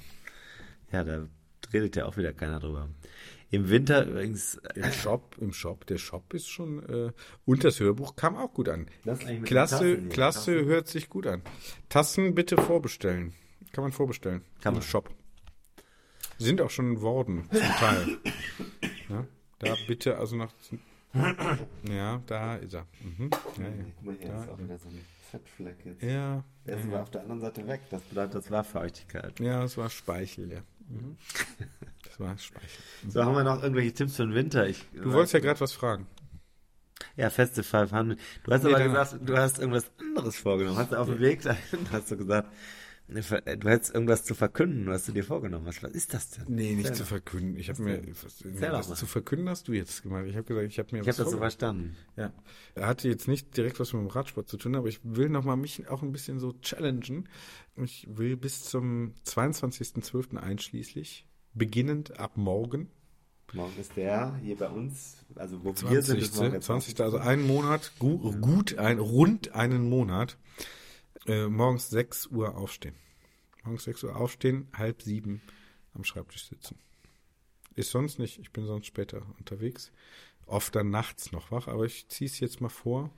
[0.91, 1.27] Ja, da
[1.73, 2.89] redet ja auch wieder keiner drüber.
[3.49, 7.11] Im Winter übrigens, Im Shop, im Shop, der Shop ist schon, äh,
[7.45, 8.85] und das Hörbuch kam auch gut an.
[9.03, 9.43] Klasse, Tassen
[10.09, 10.65] klasse, Tassen.
[10.65, 11.41] hört sich gut an.
[11.89, 13.33] Tassen bitte vorbestellen.
[13.73, 14.41] Kann man vorbestellen.
[14.61, 14.87] Kann Im man.
[14.87, 15.09] Shop.
[16.37, 18.17] Sind auch schon worden, zum Teil.
[19.09, 19.27] ja,
[19.59, 20.53] da bitte, also nach,
[21.89, 22.87] ja, da ist er.
[23.03, 23.29] Mhm.
[23.57, 23.63] Ja,
[24.01, 24.47] mal, hier ja.
[25.31, 26.03] Fettfleck jetzt.
[26.03, 27.81] Ja, Der ist aber auf der anderen Seite weg.
[27.89, 29.39] Das bedeutet, das war Feuchtigkeit.
[29.39, 30.61] ja, es war Speichel, ja.
[30.89, 31.17] Mhm.
[32.03, 32.69] Das war Speichel.
[33.07, 34.67] So, haben wir noch irgendwelche Tipps für den Winter?
[34.67, 36.07] Ich, Du wolltest ja gerade was fragen.
[37.15, 38.19] Ja, Feste 500.
[38.43, 40.77] Du hast Nee, aber gesagt, du hast irgendwas anderes vorgenommen.
[40.77, 42.51] Hast du auf dem Weg dahin, hast du gesagt,
[43.11, 45.83] du hättest irgendwas zu verkünden, was du dir vorgenommen hast.
[45.83, 46.45] Was ist das denn?
[46.47, 47.57] Nee, nicht Erzähl zu verkünden.
[47.57, 48.95] Ich habe mir, was, mal.
[48.95, 50.25] zu verkünden hast du jetzt gemacht.
[50.27, 51.95] Ich habe gesagt, ich habe mir Ich was habe das so verstanden.
[52.15, 52.33] Ja.
[52.75, 55.57] Er hatte jetzt nicht direkt was mit dem Radsport zu tun, aber ich will nochmal
[55.57, 57.27] mich auch ein bisschen so challengen.
[57.75, 60.37] Ich will bis zum 22.12.
[60.37, 62.89] einschließlich, beginnend ab morgen,
[63.53, 66.21] Morgen ist der hier bei uns, also wo wir sind, 20.
[66.21, 67.01] ist morgen der 20.
[67.01, 70.37] Also einen Monat, gut, gut ein, rund einen Monat,
[71.27, 72.95] äh, morgens 6 Uhr aufstehen.
[73.63, 75.41] Morgens 6 Uhr aufstehen, halb sieben
[75.93, 76.77] am Schreibtisch sitzen.
[77.75, 79.91] Ist sonst nicht, ich bin sonst später unterwegs.
[80.45, 83.11] Oft dann nachts noch wach, aber ich ziehe es jetzt mal vor.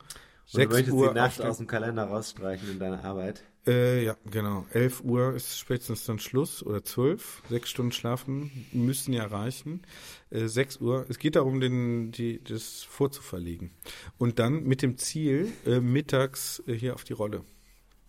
[0.52, 1.50] Du 6 möchtest Uhr die Nacht aufstehen.
[1.50, 3.44] aus dem Kalender rausstreichen in deiner Arbeit.
[3.66, 4.66] Äh, ja, genau.
[4.74, 7.44] 11 Uhr ist spätestens dann Schluss oder 12.
[7.50, 9.84] Sechs Stunden schlafen müssen ja reichen.
[10.30, 11.06] Äh, 6 Uhr.
[11.08, 13.72] Es geht darum, den, die, das vorzuverlegen.
[14.18, 17.46] Und dann mit dem Ziel, äh, mittags äh, hier auf die Rolle.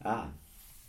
[0.05, 0.29] Ah,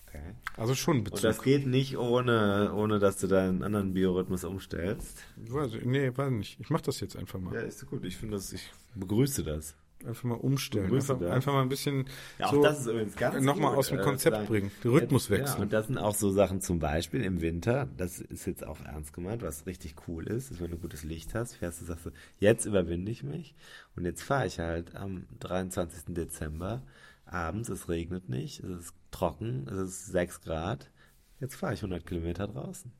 [0.08, 0.22] okay.
[0.58, 1.44] Also schon Und das Bezug.
[1.44, 5.18] geht nicht ohne, ohne dass du deinen anderen Biorhythmus umstellst.
[5.38, 6.60] Weiß ich, nee, weiß nicht.
[6.60, 7.54] Ich mach das jetzt einfach mal.
[7.54, 8.06] Ja, ist gut.
[8.06, 9.76] Ich finde das, ich begrüße das.
[10.06, 10.94] Einfach mal umstellen.
[10.94, 12.06] Einfach, einfach mal ein bisschen
[12.38, 14.48] Ja, auch so das ist übrigens ganz nochmal aus dem äh, Konzept sagen.
[14.48, 14.72] bringen.
[14.84, 15.62] Den Rhythmus Ja, wechseln.
[15.62, 19.14] und das sind auch so Sachen zum Beispiel im Winter, das ist jetzt auch ernst
[19.14, 22.12] gemeint, was richtig cool ist, ist, wenn du gutes Licht hast, fährst du, sagst du,
[22.40, 23.56] jetzt überwinde ich mich
[23.96, 26.14] und jetzt fahre ich halt am 23.
[26.14, 26.84] Dezember
[27.26, 30.92] abends, es regnet nicht, es ist trocken, es ist 6 Grad,
[31.40, 32.92] jetzt fahre ich 100 Kilometer draußen.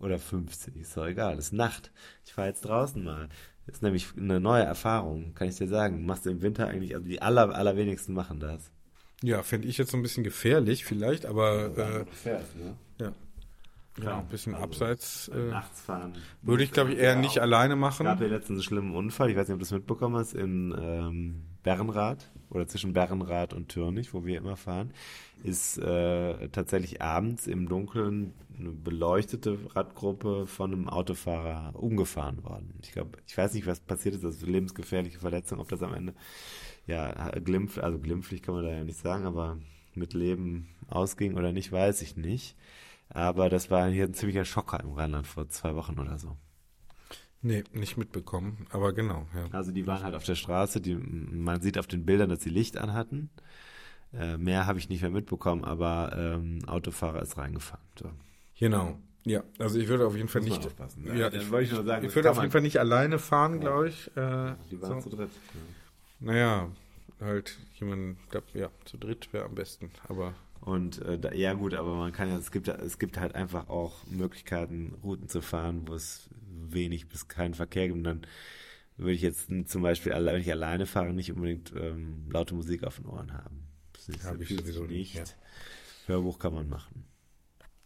[0.00, 1.92] Oder 50, ist doch egal, es ist Nacht.
[2.26, 3.28] Ich fahre jetzt draußen mal.
[3.66, 6.04] Das ist nämlich eine neue Erfahrung, kann ich dir sagen.
[6.04, 8.72] Machst du im Winter eigentlich, also die aller, allerwenigsten machen das.
[9.22, 12.74] ja, fände ich jetzt so ein bisschen gefährlich vielleicht, aber äh, fährst, ne?
[13.00, 13.12] ja.
[14.02, 15.28] Ja, ein bisschen Also, abseits.
[15.28, 16.14] Äh, Nachts fahren.
[16.40, 18.04] würde ich, glaube ich, eher nicht alleine Es machen.
[18.04, 20.74] gab ja letztens einen schlimmen Unfall, ich weiß nicht, ob du das mitbekommen hast, in
[20.76, 24.92] ähm, Berrenrath oder zwischen Berrenrath und Türnich, wo wir immer fahren,
[25.42, 32.74] ist äh, tatsächlich abends im Dunkeln eine beleuchtete Radgruppe von einem Autofahrer umgefahren worden.
[32.82, 35.82] Ich glaube, ich weiß nicht, was passiert ist, das ist eine lebensgefährliche Verletzung, ob das
[35.82, 36.14] am Ende
[36.86, 39.58] ja glimpf, also glimpflich kann man da ja nicht sagen, aber
[39.94, 42.56] mit Leben ausging oder nicht, weiß ich nicht.
[43.08, 46.36] Aber das war hier ein ziemlicher Schocker im Rheinland vor zwei Wochen oder so.
[47.42, 49.46] Nee, nicht mitbekommen, aber genau, ja.
[49.50, 52.50] Also die waren halt auf der Straße, die, man sieht auf den Bildern, dass sie
[52.50, 53.30] Licht anhatten.
[54.12, 57.84] Äh, mehr habe ich nicht mehr mitbekommen, aber ähm, Autofahrer ist reingefahren.
[57.98, 58.10] So.
[58.58, 58.98] Genau.
[59.24, 60.66] Ja, also ich würde auf jeden Fall nicht.
[60.66, 61.04] aufpassen.
[61.06, 63.18] Ja, Ja, dann ich, wollte ich nur sagen, ich würde auf jeden Fall nicht alleine
[63.18, 64.08] fahren, glaube ich.
[64.16, 65.10] Äh, Die waren so.
[65.10, 65.30] zu dritt.
[66.20, 66.68] Naja,
[67.20, 68.18] halt jemand,
[68.54, 69.90] ja, zu dritt wäre am besten.
[70.08, 73.34] Aber Und äh, da, ja gut, aber man kann ja, es gibt es gibt halt
[73.34, 76.28] einfach auch Möglichkeiten, Routen zu fahren, wo es
[76.68, 77.98] wenig bis keinen Verkehr gibt.
[77.98, 78.22] Und dann
[78.96, 82.96] würde ich jetzt zum Beispiel, wenn ich alleine fahre, nicht unbedingt ähm, laute Musik auf
[82.96, 83.66] den Ohren haben.
[83.92, 85.24] Das ist Hab ich sowieso nicht, ja.
[86.06, 87.04] Hörbuch kann man machen.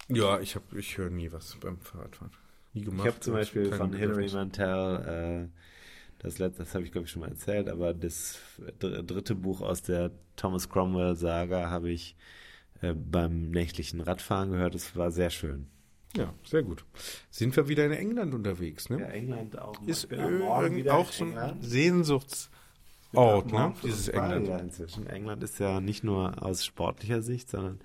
[0.08, 2.32] ja, ich habe, ich höre nie was beim Fahrradfahren.
[2.74, 3.06] Nie Ich gemacht.
[3.06, 4.30] habe zum Beispiel von Hilary.
[4.30, 5.58] Mantel, äh,
[6.18, 8.38] das letzte, das habe ich glaube ich schon mal erzählt, aber das
[8.78, 12.16] dr- dritte Buch aus der Thomas Cromwell-Saga habe ich
[12.80, 14.74] äh, beim nächtlichen Radfahren gehört.
[14.74, 15.68] Das war sehr schön.
[16.16, 16.84] Ja, sehr gut.
[17.30, 19.00] Sind wir wieder in England unterwegs, ne?
[19.00, 19.80] Ja, England auch.
[19.86, 21.64] Ist Ich bin am Morgen irgend wieder auch so ein England.
[21.64, 23.74] Sehnsuchtsort, ne?
[23.82, 24.48] Dieses England.
[24.48, 25.06] Ja, inzwischen.
[25.06, 27.80] England ist ja nicht nur aus sportlicher Sicht, sondern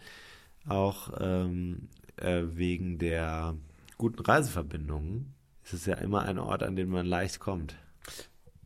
[0.68, 3.56] auch ähm, äh, wegen der
[3.98, 5.34] guten Reiseverbindungen.
[5.64, 7.76] Es ist ja immer ein Ort, an den man leicht kommt.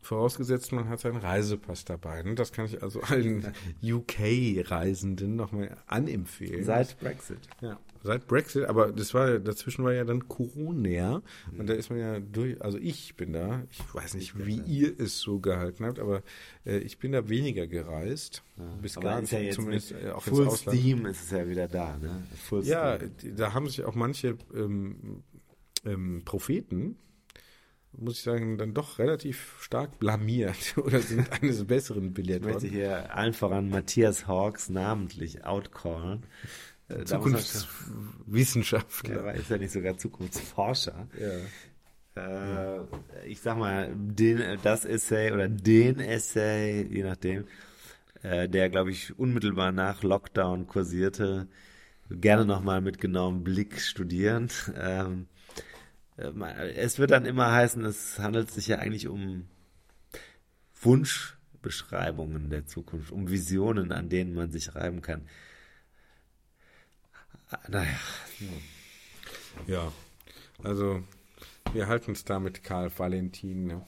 [0.05, 2.21] Vorausgesetzt, man hat seinen Reisepass dabei.
[2.21, 2.35] Ne?
[2.35, 3.51] Das kann ich also allen
[3.83, 6.63] UK-Reisenden nochmal anempfehlen.
[6.63, 7.39] Seit Brexit.
[7.61, 11.23] ja, seit Brexit, aber das war dazwischen war ja dann Corona
[11.57, 14.99] und da ist man ja durch, also ich bin da, ich weiß nicht, wie ihr
[14.99, 16.21] es so gehalten habt, aber
[16.65, 18.43] äh, ich bin da weniger gereist,
[18.81, 20.77] bis Aber gar nicht, ja jetzt zumindest äh, auch ins Full Ausland.
[20.79, 22.23] Steam ist es ja wieder da, ne?
[22.47, 23.35] Full Ja, Steam.
[23.35, 25.23] da haben sich auch manche ähm,
[25.83, 26.97] ähm, Propheten,
[27.97, 32.63] muss ich sagen, dann doch relativ stark blamiert oder sind eines Besseren belehrt Ich möchte
[32.63, 32.73] worden.
[32.73, 36.23] hier allen voran Matthias Hawks namentlich outcallen.
[36.87, 39.15] Äh, Zukunftswissenschaftler.
[39.25, 41.07] Ja, ist ja nicht sogar Zukunftsforscher.
[41.19, 41.31] Ja.
[42.15, 42.79] Äh,
[43.27, 47.45] ich sag mal, den, das Essay oder den Essay, je nachdem,
[48.23, 51.47] äh, der, glaube ich, unmittelbar nach Lockdown kursierte,
[52.09, 54.49] gerne nochmal mit genauem Blick studieren.
[54.79, 55.25] Ähm, äh,
[56.17, 59.47] es wird dann immer heißen, es handelt sich ja eigentlich um
[60.81, 65.27] Wunschbeschreibungen der Zukunft, um Visionen, an denen man sich reiben kann.
[67.67, 67.99] Naja,
[69.67, 69.91] ja,
[70.63, 71.03] also
[71.73, 73.67] wir halten es da mit Karl Valentin.
[73.67, 73.85] Ne?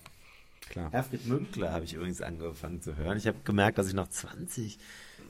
[0.69, 0.91] Klar.
[0.91, 3.17] Herfried Münkler habe ich übrigens angefangen zu hören.
[3.17, 4.78] Ich habe gemerkt, dass ich noch 20,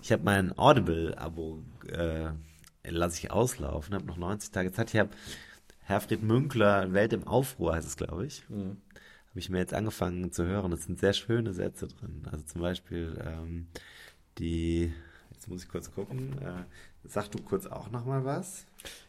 [0.02, 2.30] ich habe mein Audible-Abo, äh,
[2.84, 4.94] lasse ich auslaufen, habe noch 90 Tage Zeit.
[4.94, 5.12] Ich habe
[5.88, 8.44] Herfried Münkler, Welt im Aufruhr heißt es, glaube ich.
[8.50, 8.76] Habe
[9.36, 10.74] ich mir jetzt angefangen zu hören.
[10.74, 12.24] Es sind sehr schöne Sätze drin.
[12.30, 13.68] Also zum Beispiel ähm,
[14.38, 14.92] die,
[15.32, 16.66] jetzt muss ich kurz gucken, äh,
[17.06, 18.66] sag du kurz auch nochmal was?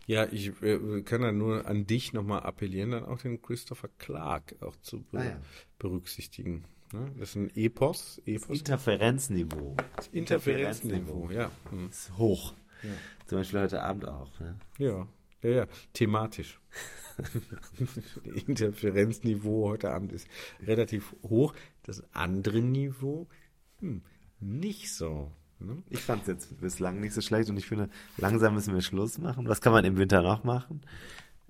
[0.06, 4.54] Ja, ich äh, kann da nur an dich nochmal appellieren, dann auch den Christopher Clark
[4.60, 5.40] auch zu be Ah, ja.
[5.80, 6.64] berücksichtigen.
[6.92, 7.10] Ne?
[7.18, 9.76] Das ist ein Epos, Epos Interferenzniveau.
[10.12, 11.50] Interferenzniveau, ja.
[11.70, 11.88] Hm.
[11.88, 12.54] ist hoch.
[13.26, 14.38] Zum Beispiel heute Abend auch.
[14.38, 14.54] Ne?
[14.78, 15.06] Ja,
[15.42, 16.60] ja, ja, thematisch.
[18.46, 20.28] Interferenzniveau heute Abend ist
[20.66, 21.54] relativ hoch.
[21.84, 23.26] Das andere Niveau,
[23.80, 24.02] hm,
[24.40, 25.30] nicht so.
[25.58, 25.82] Ne?
[25.90, 29.18] Ich fand es jetzt bislang nicht so schlecht und ich finde, langsam müssen wir Schluss
[29.18, 29.48] machen.
[29.48, 30.82] Was kann man im Winter noch machen?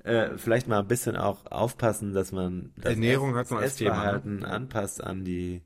[0.05, 3.77] Äh, vielleicht mal ein bisschen auch aufpassen, dass man das Ernährung Ess- hat man als
[3.77, 4.49] Thema, ne?
[4.49, 5.61] Anpasst an die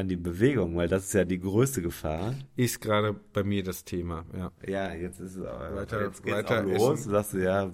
[0.00, 2.34] an die Bewegung, weil das ist ja die größte Gefahr.
[2.56, 4.50] Ist gerade bei mir das Thema, ja.
[4.66, 7.00] Ja, jetzt ist es auch, Weiter- jetzt geht's weiter auch los.
[7.00, 7.08] essen.
[7.10, 7.70] Du sagst, ja,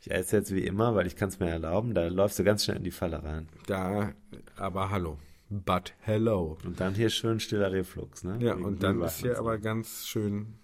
[0.00, 1.94] ich esse jetzt wie immer, weil ich kann es mir erlauben.
[1.94, 3.48] Da läufst du ganz schnell in die Falle rein.
[3.66, 4.12] Da,
[4.56, 5.18] aber hallo.
[5.50, 6.58] but hello.
[6.64, 8.36] Und dann hier schön stiller Reflux, ne?
[8.40, 10.54] Ja, Wegen und dann ist hier aber ganz schön,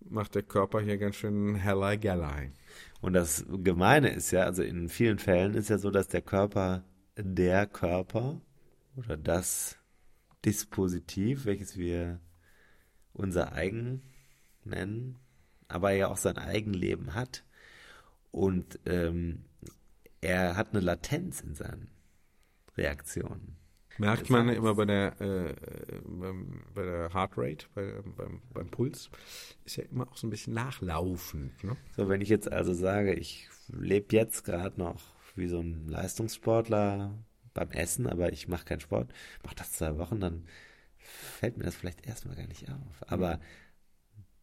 [0.00, 2.52] macht der Körper hier ganz schön Hellei Gallei.
[3.00, 6.84] Und das Gemeine ist ja, also in vielen Fällen ist ja so, dass der Körper,
[7.16, 8.40] der Körper
[8.96, 9.76] oder das
[10.44, 12.20] Dispositiv, welches wir
[13.12, 14.02] unser eigen
[14.64, 15.18] nennen,
[15.68, 17.44] aber ja auch sein Eigenleben hat.
[18.30, 19.44] Und ähm,
[20.20, 21.88] er hat eine Latenz in seinen
[22.76, 23.56] Reaktionen.
[23.98, 25.54] Merkt man immer bei der, äh,
[26.04, 29.08] beim, bei der Heart Rate, bei, beim, beim Puls,
[29.64, 31.62] ist ja immer auch so ein bisschen nachlaufend.
[31.62, 31.76] Ne?
[31.96, 35.00] So, wenn ich jetzt also sage, ich lebe jetzt gerade noch
[35.36, 37.16] wie so ein Leistungssportler
[37.54, 39.12] beim Essen, aber ich mache keinen Sport,
[39.44, 40.44] mache das zwei Wochen, dann
[40.98, 43.04] fällt mir das vielleicht erstmal gar nicht auf.
[43.06, 43.40] Aber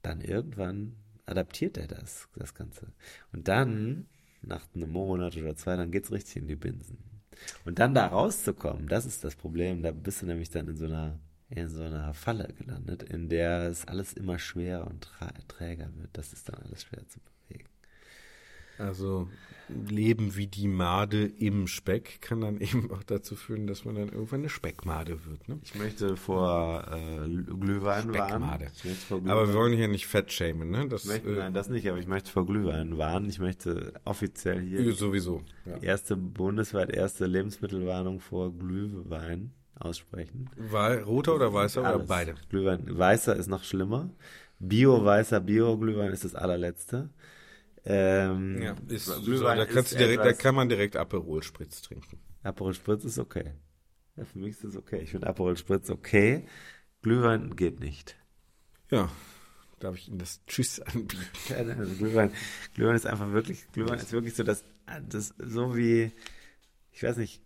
[0.02, 0.96] dann irgendwann
[1.26, 2.88] adaptiert er das, das Ganze.
[3.32, 4.08] Und dann,
[4.42, 6.98] nach einem Monat oder zwei, dann geht's richtig in die Binsen.
[7.66, 9.82] Und dann da rauszukommen, das ist das Problem.
[9.84, 13.68] Da bist du nämlich dann in so einer, in so einer Falle gelandet, in der
[13.70, 16.10] es alles immer schwerer und trä- träger wird.
[16.14, 17.41] Das ist dann alles schwer zu bewegen.
[18.78, 19.28] Also
[19.88, 24.10] Leben wie die Made im Speck kann dann eben auch dazu führen, dass man dann
[24.10, 25.48] irgendwann eine Speckmade wird.
[25.48, 25.60] Ne?
[25.64, 28.44] Ich möchte vor äh, Glühwein warnen.
[29.30, 30.88] Aber wir wollen hier nicht fett shamen, ne?
[30.90, 33.30] Das möchte, äh, nein, das nicht, aber ich möchte vor Glühwein warnen.
[33.30, 35.42] Ich möchte offiziell hier äh, sowieso.
[35.66, 35.78] Ja.
[35.80, 40.50] die erste bundesweit erste Lebensmittelwarnung vor Glühwein aussprechen.
[40.58, 42.36] Wei- Roter oder weißer oder beide?
[42.50, 44.10] Glühwein, weißer ist noch schlimmer.
[44.60, 47.10] Bio-weißer Bio-Glühwein ist das allerletzte.
[47.86, 51.42] Ähm, Ja, ist, Glühwein da, kannst ist du direkt, da etwas- kann man direkt Aperol
[51.44, 52.20] Spritz trinken.
[52.44, 53.54] Aperol Spritz ist okay.
[54.16, 55.00] Ja, für mich ist das okay.
[55.02, 56.46] Ich finde Aperol Spritz okay.
[57.02, 58.18] Glühwein geht nicht.
[58.92, 59.10] Ja,
[59.80, 61.18] darf ich Ihnen das Tschüss anbieten?
[61.50, 62.32] Ja, also Glühwein,
[62.76, 64.64] Glühwein ist einfach wirklich, Glühwein ist wirklich so, dass
[65.10, 66.12] das so wie,
[66.92, 67.42] ich weiß nicht,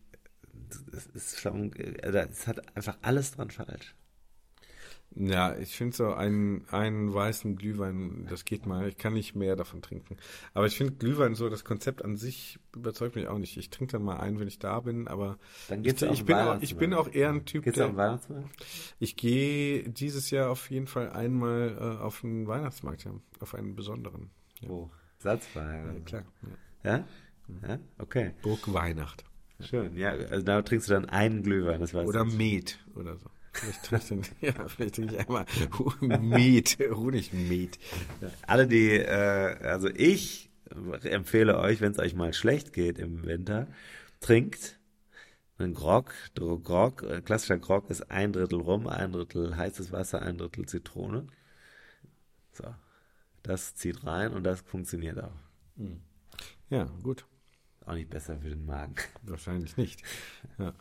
[0.91, 3.95] es ist also es hat einfach alles dran falsch.
[5.17, 8.89] Ja, ich finde so einen, einen weißen Glühwein, das geht mal.
[8.89, 10.17] Ich kann nicht mehr davon trinken.
[10.53, 13.55] Aber ich finde Glühwein so, das Konzept an sich überzeugt mich auch nicht.
[13.55, 15.37] Ich trinke dann mal einen, wenn ich da bin, aber
[15.69, 17.77] Dann ich, geht's auf ich, den bin auch, ich bin auch eher ein Typ, Geht's
[17.77, 18.49] der, Weihnachtsmarkt?
[18.99, 23.75] ich gehe dieses Jahr auf jeden Fall einmal äh, auf einen Weihnachtsmarkt, ja, auf einen
[23.75, 24.31] besonderen.
[24.59, 24.91] Ja, Wo?
[25.19, 25.95] Salzwein.
[25.95, 26.23] ja klar.
[26.83, 26.91] Ja.
[26.91, 27.67] Ja?
[27.69, 27.79] Ja?
[27.99, 28.31] Okay.
[28.41, 29.23] Burg Weihnacht.
[29.61, 29.95] Schön.
[29.95, 32.33] Ja, also da trinkst du dann einen Glühwein, das weiß Oder ich.
[32.35, 33.29] Met oder so.
[33.55, 35.45] Vielleicht trinke ich, ja, vielleicht trinke ich einmal
[36.01, 37.79] Met, Honigmet.
[38.45, 40.49] Alle, die, äh, also ich
[41.03, 43.67] empfehle euch, wenn es euch mal schlecht geht im Winter,
[44.19, 44.79] trinkt
[45.57, 46.13] einen Grog.
[46.35, 51.27] Grog, äh, klassischer Grog ist ein Drittel Rum, ein Drittel heißes Wasser, ein Drittel Zitrone.
[52.51, 52.73] So.
[53.43, 55.31] Das zieht rein und das funktioniert auch.
[56.69, 57.25] Ja, gut.
[57.85, 58.95] Auch nicht besser für den Magen.
[59.21, 60.01] Wahrscheinlich nicht.
[60.57, 60.73] Ja.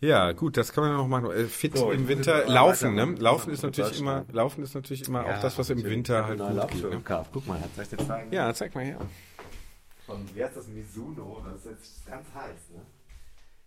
[0.00, 1.30] Ja, gut, das kann man noch machen.
[1.32, 3.00] Äh, Fit So, im Winter, laufen, ne?
[3.02, 3.20] weitermachen.
[3.22, 6.68] Laufen ist natürlich immer, laufen ist natürlich immer auch das, was im Winter halt gut
[6.70, 6.90] geht.
[6.90, 7.02] Ne?
[7.32, 8.32] Guck mal, soll ich dir zeigen?
[8.32, 8.98] Ja, zeig mal her.
[10.06, 11.42] Von, wie heißt das, Mizuno?
[11.44, 12.80] Das ist jetzt ganz heiß, ne?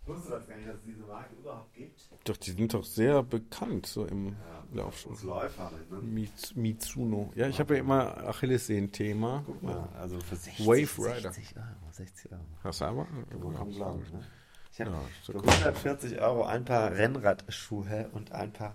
[0.04, 2.00] Ich wusste das gar nicht, dass es diese Marke überhaupt gibt.
[2.24, 4.34] Doch, die sind doch sehr bekannt, so im
[4.72, 5.06] Lauf.
[5.06, 5.98] Uns Läufer, ne?
[5.98, 7.30] Miz- Mizuno.
[7.36, 9.44] Ja, ich habe ja immer Achillessehnen-Thema.
[9.46, 11.32] Guck mal, also für 60, Wave Rider.
[11.32, 12.40] 60 Euro, 60 Euro.
[12.64, 13.06] Hast du aber?
[13.38, 14.24] Man kann glauben, ne?
[14.72, 15.42] Ich habe Ja, für cool.
[15.48, 18.74] 140 Euro ein paar Rennradschuhe und ein paar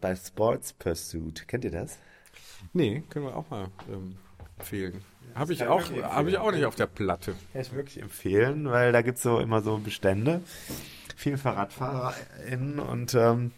[0.00, 1.46] bei Sports Pursuit.
[1.46, 1.98] Kennt ihr das?
[2.72, 4.16] Nee, können wir auch mal ähm,
[4.56, 5.04] empfehlen.
[5.34, 7.34] Habe ich auch, habe ich auch nicht auf der Platte.
[7.52, 10.40] Kann ich wirklich empfehlen, weil da gibt es so immer so Bestände.
[11.16, 13.52] Viel FahrradfahrerInnen und ähm,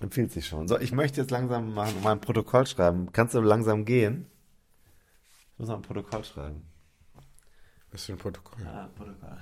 [0.00, 0.66] empfiehlt sich schon.
[0.66, 3.12] So, ich möchte jetzt langsam mal mein Protokoll schreiben.
[3.12, 4.26] Kannst du langsam gehen?
[5.52, 6.66] Ich muss noch ein Protokoll schreiben.
[7.92, 8.60] Was für ein Protokoll?
[8.64, 9.38] Ja, Protokoll.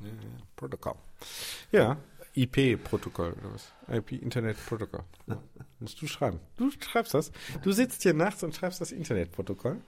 [0.00, 0.12] Ja, ja,
[0.56, 0.94] Protokoll.
[1.72, 1.96] Ja,
[2.34, 3.72] IP-Protokoll oder was?
[3.88, 5.04] IP, Internet-Protokoll.
[5.26, 5.40] Ja.
[5.78, 6.40] Musst du schreiben.
[6.56, 7.30] Du schreibst das.
[7.62, 9.80] Du sitzt hier nachts und schreibst das Internetprotokoll.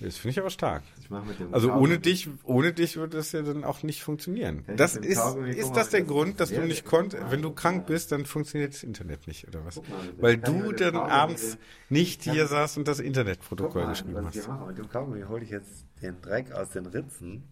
[0.00, 0.82] Das finde ich aber stark.
[1.00, 1.08] Ich
[1.52, 4.66] Also ohne dich, ohne dich würde das ja dann auch nicht funktionieren.
[4.66, 8.10] Kann Das ist, ist das der Grund, dass du nicht konntest, wenn du krank bist,
[8.10, 9.76] dann funktioniert das Internet nicht, oder was?
[9.76, 9.84] mal,
[10.18, 11.58] Weil du dann abends
[11.90, 14.48] nicht hier saßt und das Internetprotokoll geschrieben hast.
[14.66, 17.44] Mit dem Kaugummi hole ich jetzt den Dreck aus den Ritzen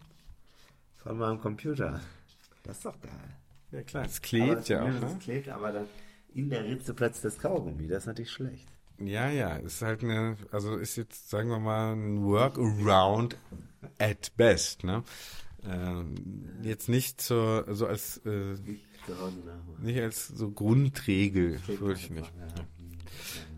[1.02, 2.00] von meinem Computer.
[2.62, 3.12] Das ist doch geil.
[3.72, 5.16] Ja klar, es Aber klebt das ja auch, Problem ne?
[5.18, 5.86] Es klebt aber dann
[6.34, 7.88] in der Ritze plötzlich das Kaugummi.
[7.88, 8.68] Das ist natürlich schlecht.
[8.98, 13.36] Ja, ja, ist halt eine, also ist jetzt, sagen wir mal, ein Workaround
[13.98, 15.02] at best, ne?
[15.64, 18.54] Ähm, jetzt nicht so, so als, äh,
[19.80, 22.32] Nicht als so Grundregel, würde ich nicht.
[22.38, 22.64] ja.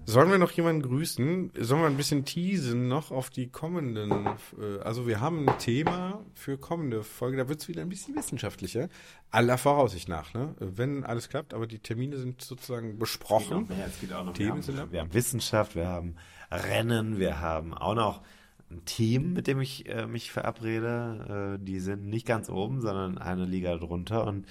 [0.06, 1.52] Sollen wir noch jemanden grüßen?
[1.58, 4.10] Sollen wir ein bisschen teasen noch auf die kommenden?
[4.10, 7.38] Äh, also wir haben ein Thema für kommende Folge.
[7.38, 8.88] Da wird es wieder ein bisschen wissenschaftlicher.
[9.30, 10.54] Aller Voraussicht nach, ne?
[10.58, 13.66] Wenn alles klappt, aber die Termine sind sozusagen besprochen.
[13.68, 13.90] Mehr.
[14.34, 16.16] Themen wir, haben, wir haben Wissenschaft, wir haben
[16.50, 18.22] Rennen, wir haben auch noch
[18.70, 21.56] ein Team, mit dem ich äh, mich verabrede.
[21.58, 24.46] Äh, die sind nicht ganz oben, sondern eine Liga drunter und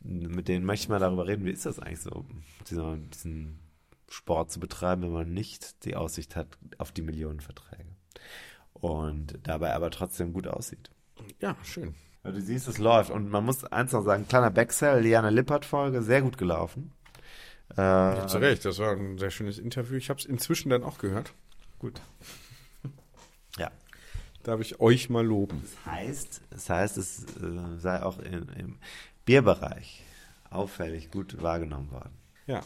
[0.00, 2.26] mit denen möchte ich mal darüber reden, wie ist das eigentlich so,
[2.68, 3.63] diesen, diesen
[4.14, 6.46] Sport zu betreiben, wenn man nicht die Aussicht hat
[6.78, 7.88] auf die Millionenverträge.
[8.72, 10.90] Und dabei aber trotzdem gut aussieht.
[11.40, 11.94] Ja, schön.
[12.22, 13.10] Du siehst, es läuft.
[13.10, 16.92] Und man muss eins noch sagen, kleiner Backsell, Liane Lippert-Folge, sehr gut gelaufen.
[17.76, 19.96] Äh, ja, zu Recht, das war ein sehr schönes Interview.
[19.96, 21.34] Ich habe es inzwischen dann auch gehört.
[21.78, 22.00] Gut.
[23.58, 23.70] ja.
[24.42, 25.62] Darf ich euch mal loben.
[25.62, 28.78] Das heißt, das heißt es äh, sei auch in, im
[29.24, 30.02] Bierbereich
[30.50, 32.12] auffällig gut wahrgenommen worden.
[32.46, 32.62] Ja,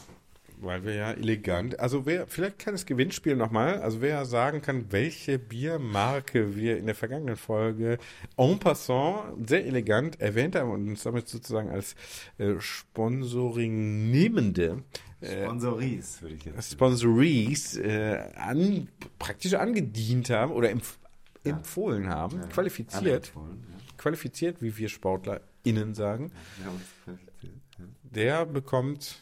[0.61, 5.39] weil wir ja elegant, also wer, vielleicht kleines Gewinnspiel nochmal, also wer sagen kann, welche
[5.39, 7.97] Biermarke wir in der vergangenen Folge
[8.37, 11.95] en passant sehr elegant erwähnt haben und uns damit sozusagen als
[12.37, 14.83] äh, Sponsoring nehmende
[15.21, 20.97] äh, Sponsories, würde ich jetzt Sponsories äh, an, praktisch angedient haben oder empf
[21.45, 21.55] ja.
[21.55, 23.93] empfohlen haben, ja, qualifiziert, empfohlen, ja.
[23.97, 26.31] qualifiziert, wie wir SportlerInnen sagen,
[28.03, 29.19] der bekommt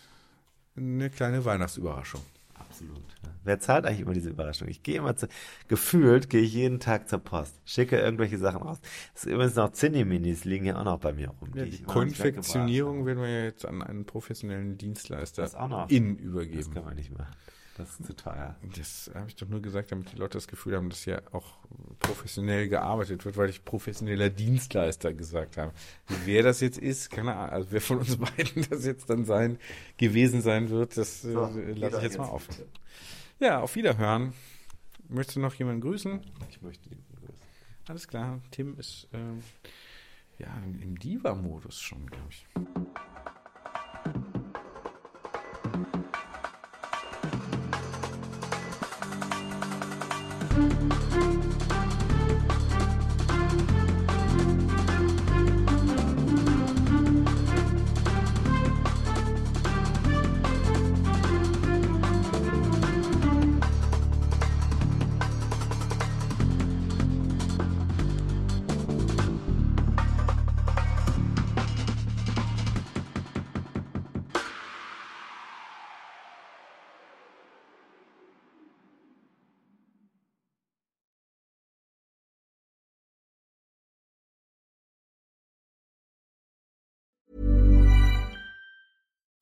[0.78, 2.22] eine kleine Weihnachtsüberraschung.
[2.54, 3.02] Absolut.
[3.44, 4.68] Wer zahlt eigentlich immer diese Überraschung?
[4.68, 5.28] Ich gehe immer zu,
[5.68, 8.80] gefühlt gehe ich jeden Tag zur Post, schicke irgendwelche Sachen raus.
[9.14, 11.52] Das ist übrigens noch Zinni-Minis liegen ja auch noch bei mir rum.
[11.56, 15.50] Ja, die, die Konfektionierung werden wir ja jetzt an einen professionellen Dienstleister
[15.88, 16.58] in übergeben.
[16.58, 17.34] Das kann man nicht machen.
[17.78, 18.56] Das ist zu teuer.
[18.76, 21.58] Das habe ich doch nur gesagt, damit die Leute das Gefühl haben, dass hier auch
[22.00, 25.74] professionell gearbeitet wird, weil ich professioneller Dienstleister gesagt habe.
[26.26, 29.60] Wer das jetzt ist, keine Ahnung, also wer von uns beiden das jetzt dann sein,
[29.98, 32.48] gewesen sein wird, das so, äh, lasse ich jetzt mal auf.
[33.40, 34.34] Ja, auf Wiederhören.
[35.08, 36.20] Möchtest du noch jemanden grüßen?
[36.50, 37.36] Ich möchte ihn grüßen.
[37.88, 40.50] Alles klar, Tim ist äh, ja
[40.82, 42.46] im Diva-Modus schon, glaube ich.